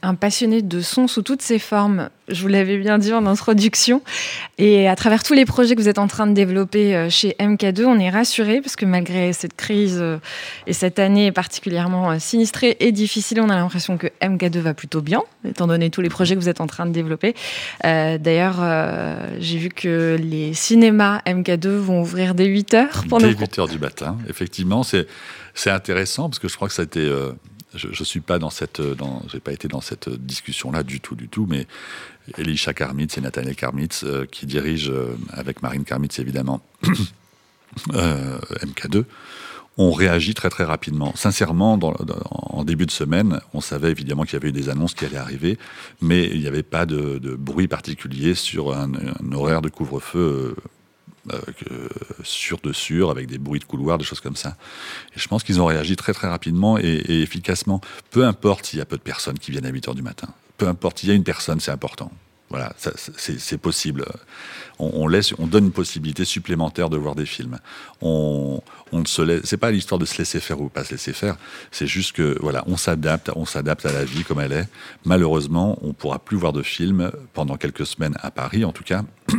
un 0.01 0.15
passionné 0.15 0.61
de 0.61 0.81
son 0.81 1.07
sous 1.07 1.21
toutes 1.21 1.41
ses 1.41 1.59
formes. 1.59 2.09
Je 2.27 2.41
vous 2.41 2.47
l'avais 2.47 2.77
bien 2.77 2.97
dit 2.97 3.13
en 3.13 3.25
introduction. 3.25 4.01
Et 4.57 4.87
à 4.87 4.95
travers 4.95 5.23
tous 5.23 5.33
les 5.33 5.45
projets 5.45 5.75
que 5.75 5.81
vous 5.81 5.89
êtes 5.89 5.99
en 5.99 6.07
train 6.07 6.27
de 6.27 6.33
développer 6.33 6.95
euh, 6.95 7.09
chez 7.09 7.35
MK2, 7.39 7.85
on 7.85 7.99
est 7.99 8.09
rassuré 8.09 8.61
parce 8.61 8.75
que 8.75 8.85
malgré 8.85 9.33
cette 9.33 9.55
crise 9.55 9.97
euh, 9.99 10.17
et 10.65 10.73
cette 10.73 10.99
année 10.99 11.31
particulièrement 11.31 12.11
euh, 12.11 12.19
sinistrée 12.19 12.77
et 12.79 12.91
difficile, 12.91 13.41
on 13.41 13.49
a 13.49 13.55
l'impression 13.55 13.97
que 13.97 14.07
MK2 14.21 14.59
va 14.59 14.73
plutôt 14.73 15.01
bien, 15.01 15.21
étant 15.47 15.67
donné 15.67 15.89
tous 15.89 16.01
les 16.01 16.09
projets 16.09 16.35
que 16.35 16.39
vous 16.39 16.49
êtes 16.49 16.61
en 16.61 16.67
train 16.67 16.85
de 16.85 16.91
développer. 16.91 17.35
D'ailleurs, 17.83 18.63
j'ai 19.39 19.57
vu 19.57 19.69
que 19.69 20.17
les 20.19 20.53
cinémas 20.53 21.19
MK2 21.25 21.67
vont 21.67 22.01
ouvrir 22.01 22.35
dès 22.35 22.45
8 22.45 22.73
h 22.73 23.19
Dès 23.19 23.27
8 23.27 23.57
h 23.57 23.69
du 23.69 23.79
matin, 23.79 24.17
effectivement. 24.29 24.83
C'est 24.83 25.69
intéressant 25.69 26.29
parce 26.29 26.39
que 26.39 26.47
je 26.47 26.55
crois 26.55 26.67
que 26.67 26.73
ça 26.73 26.81
a 26.81 26.85
été 26.85 27.09
je 27.75 27.87
ne 27.87 28.05
suis 28.05 28.21
pas 28.21 28.39
dans 28.39 28.49
cette, 28.49 28.81
j'ai 29.31 29.39
pas 29.39 29.53
été 29.53 29.67
dans 29.67 29.81
cette 29.81 30.09
discussion-là 30.09 30.83
du 30.83 30.99
tout, 30.99 31.15
du 31.15 31.27
tout, 31.27 31.45
mais 31.49 31.67
Elisha 32.37 32.73
Karmitz 32.73 33.17
et 33.17 33.21
Nathaniel 33.21 33.55
Karmitz, 33.55 34.03
euh, 34.03 34.25
qui 34.25 34.45
dirigent, 34.45 34.91
euh, 34.91 35.15
avec 35.29 35.61
Marine 35.61 35.83
Karmitz 35.83 36.19
évidemment, 36.19 36.61
euh, 37.93 38.39
MK2, 38.63 39.05
ont 39.77 39.91
réagi 39.91 40.33
très 40.33 40.49
très 40.49 40.63
rapidement. 40.63 41.13
Sincèrement, 41.15 41.77
en 42.31 42.63
début 42.63 42.85
de 42.85 42.91
semaine, 42.91 43.41
on 43.53 43.59
savait 43.59 43.91
évidemment 43.91 44.23
qu'il 44.23 44.33
y 44.33 44.35
avait 44.37 44.49
eu 44.49 44.53
des 44.53 44.69
annonces 44.69 44.93
qui 44.93 45.03
allaient 45.03 45.17
arriver, 45.17 45.57
mais 46.01 46.29
il 46.33 46.39
n'y 46.39 46.47
avait 46.47 46.63
pas 46.63 46.85
de, 46.85 47.35
bruit 47.37 47.67
particulier 47.67 48.35
sur 48.35 48.73
un 48.73 48.89
horaire 49.33 49.61
de 49.61 49.67
couvre-feu 49.67 50.55
euh, 51.33 51.87
sûr 52.23 52.59
de 52.63 52.71
sûr, 52.71 53.09
avec 53.09 53.27
des 53.27 53.37
bruits 53.37 53.59
de 53.59 53.65
couloir, 53.65 53.97
des 53.97 54.03
choses 54.03 54.19
comme 54.19 54.35
ça. 54.35 54.57
Et 55.15 55.19
je 55.19 55.27
pense 55.27 55.43
qu'ils 55.43 55.61
ont 55.61 55.65
réagi 55.65 55.95
très 55.95 56.13
très 56.13 56.27
rapidement 56.27 56.77
et, 56.77 57.03
efficacement. 57.07 57.81
Peu 58.11 58.25
importe 58.25 58.67
s'il 58.67 58.79
y 58.79 58.81
a 58.81 58.85
peu 58.85 58.97
de 58.97 59.01
personnes 59.01 59.39
qui 59.39 59.51
viennent 59.51 59.65
à 59.65 59.69
8 59.69 59.89
heures 59.89 59.95
du 59.95 60.03
matin. 60.03 60.27
Peu 60.57 60.67
importe, 60.67 60.99
s'il 60.99 61.09
y 61.09 61.11
a 61.11 61.15
une 61.15 61.23
personne, 61.23 61.59
c'est 61.59 61.71
important. 61.71 62.11
Voilà, 62.49 62.73
c'est 62.77 63.57
possible. 63.57 64.05
On, 64.77 65.07
laisse, 65.07 65.33
on 65.39 65.47
donne 65.47 65.65
une 65.65 65.71
possibilité 65.71 66.25
supplémentaire 66.25 66.91
de 66.91 66.97
voir 66.97 67.15
des 67.15 67.25
films. 67.25 67.57
On, 68.01 68.61
on 68.91 69.03
se 69.05 69.23
laisse, 69.23 69.41
c'est 69.45 69.57
pas 69.57 69.71
l'histoire 69.71 69.97
de 69.97 70.05
se 70.05 70.17
laisser 70.19 70.39
faire 70.39 70.61
ou 70.61 70.69
pas 70.69 70.83
se 70.83 70.91
laisser 70.91 71.11
faire. 71.11 71.37
C'est 71.71 71.87
juste 71.87 72.11
que 72.11 72.37
voilà, 72.41 72.63
on 72.67 72.77
s'adapte, 72.77 73.31
on 73.35 73.45
s'adapte 73.45 73.85
à 73.87 73.91
la 73.91 74.05
vie 74.05 74.23
comme 74.23 74.39
elle 74.39 74.51
est. 74.51 74.69
Malheureusement, 75.05 75.79
on 75.81 75.93
pourra 75.93 76.19
plus 76.19 76.37
voir 76.37 76.53
de 76.53 76.61
films 76.61 77.11
pendant 77.33 77.57
quelques 77.57 77.87
semaines 77.87 78.15
à 78.21 78.29
Paris, 78.29 78.63
en 78.63 78.71
tout 78.71 78.83
cas. 78.83 79.03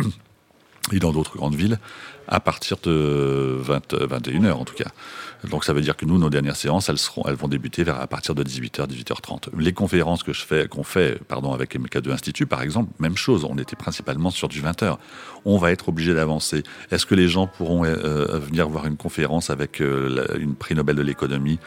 et 0.93 0.99
dans 0.99 1.13
d'autres 1.13 1.37
grandes 1.37 1.55
villes 1.55 1.79
à 2.29 2.41
partir 2.41 2.77
de 2.83 3.57
20, 3.61 3.95
21h 3.95 4.53
en 4.53 4.65
tout 4.65 4.75
cas. 4.75 4.91
Donc 5.49 5.65
ça 5.65 5.73
veut 5.73 5.81
dire 5.81 5.97
que 5.97 6.05
nous, 6.05 6.19
nos 6.19 6.31
dernières 6.31 6.57
séances, 6.57 6.89
elles, 6.89 6.99
seront, 6.99 7.23
elles 7.27 7.35
vont 7.35 7.49
débuter 7.49 7.85
vers, 7.85 8.01
à 8.01 8.07
partir 8.07 8.35
de 8.35 8.43
18h, 8.43 8.89
18h30. 8.89 9.49
Les 9.59 9.73
conférences 9.73 10.23
que 10.23 10.33
je 10.33 10.45
fais, 10.45 10.67
qu'on 10.67 10.83
fait 10.83 11.23
pardon, 11.25 11.53
avec 11.53 11.77
MK2 11.77 12.11
Institut, 12.11 12.47
par 12.47 12.63
exemple, 12.63 12.91
même 12.99 13.17
chose, 13.17 13.45
on 13.45 13.57
était 13.59 13.77
principalement 13.77 14.31
sur 14.31 14.49
du 14.49 14.63
20h. 14.63 14.97
On 15.45 15.59
va 15.59 15.71
être 15.71 15.89
obligé 15.89 16.15
d'avancer. 16.15 16.63
Est-ce 16.91 17.07
que 17.07 17.15
les 17.15 17.29
gens 17.29 17.47
pourront 17.47 17.85
euh, 17.85 18.39
venir 18.39 18.69
voir 18.69 18.87
une 18.87 18.97
conférence 18.97 19.51
avec 19.51 19.81
euh, 19.81 20.27
une 20.39 20.55
prix 20.55 20.75
Nobel 20.75 20.97
de 20.97 21.03
l'économie 21.03 21.59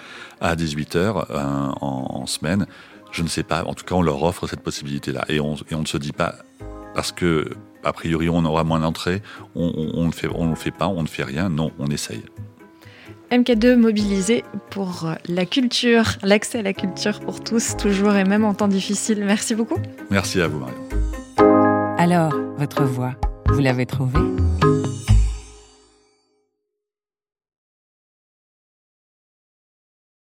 à 0.41 0.55
18h 0.55 0.97
euh, 0.97 1.23
en, 1.29 2.07
en, 2.09 2.25
semaine? 2.25 2.65
Je 3.11 3.23
ne 3.23 3.27
sais 3.27 3.43
pas. 3.43 3.63
En 3.63 3.73
tout 3.73 3.85
cas, 3.85 3.95
on 3.95 4.01
leur 4.01 4.21
offre 4.23 4.47
cette 4.47 4.61
possibilité-là. 4.61 5.25
Et 5.29 5.39
on, 5.39 5.55
et 5.55 5.75
on 5.75 5.81
ne 5.81 5.88
se 5.88 5.97
dit 5.97 6.11
pas, 6.11 6.35
parce 6.93 7.11
que 7.11 7.49
a 7.83 7.93
priori 7.93 8.29
on 8.29 8.43
aura 8.45 8.63
moins 8.63 8.79
d'entrées, 8.79 9.21
on, 9.55 10.05
ne 10.05 10.12
fait, 10.12 10.29
on 10.33 10.55
fait 10.55 10.71
pas, 10.71 10.88
on 10.88 11.03
ne 11.03 11.07
fait 11.07 11.24
rien, 11.24 11.50
non, 11.50 11.71
on 11.79 11.88
essaye. 11.88 12.24
MK2 13.31 13.75
mobilisé 13.75 14.43
pour 14.71 15.09
la 15.27 15.45
culture, 15.45 16.05
l'accès 16.24 16.59
à 16.59 16.62
la 16.63 16.74
culture 16.74 17.19
pour 17.19 17.43
tous, 17.43 17.77
toujours 17.77 18.15
et 18.15 18.24
même 18.24 18.43
en 18.43 18.55
temps 18.55 18.67
difficile. 18.67 19.24
Merci 19.24 19.53
beaucoup. 19.53 19.77
Merci 20.09 20.41
à 20.41 20.48
vous, 20.48 20.59
Marion. 20.59 20.89
Alors, 21.98 22.33
votre 22.57 22.83
voix, 22.83 23.13
vous 23.50 23.59
l'avez 23.59 23.86
trouvée? 23.86 24.48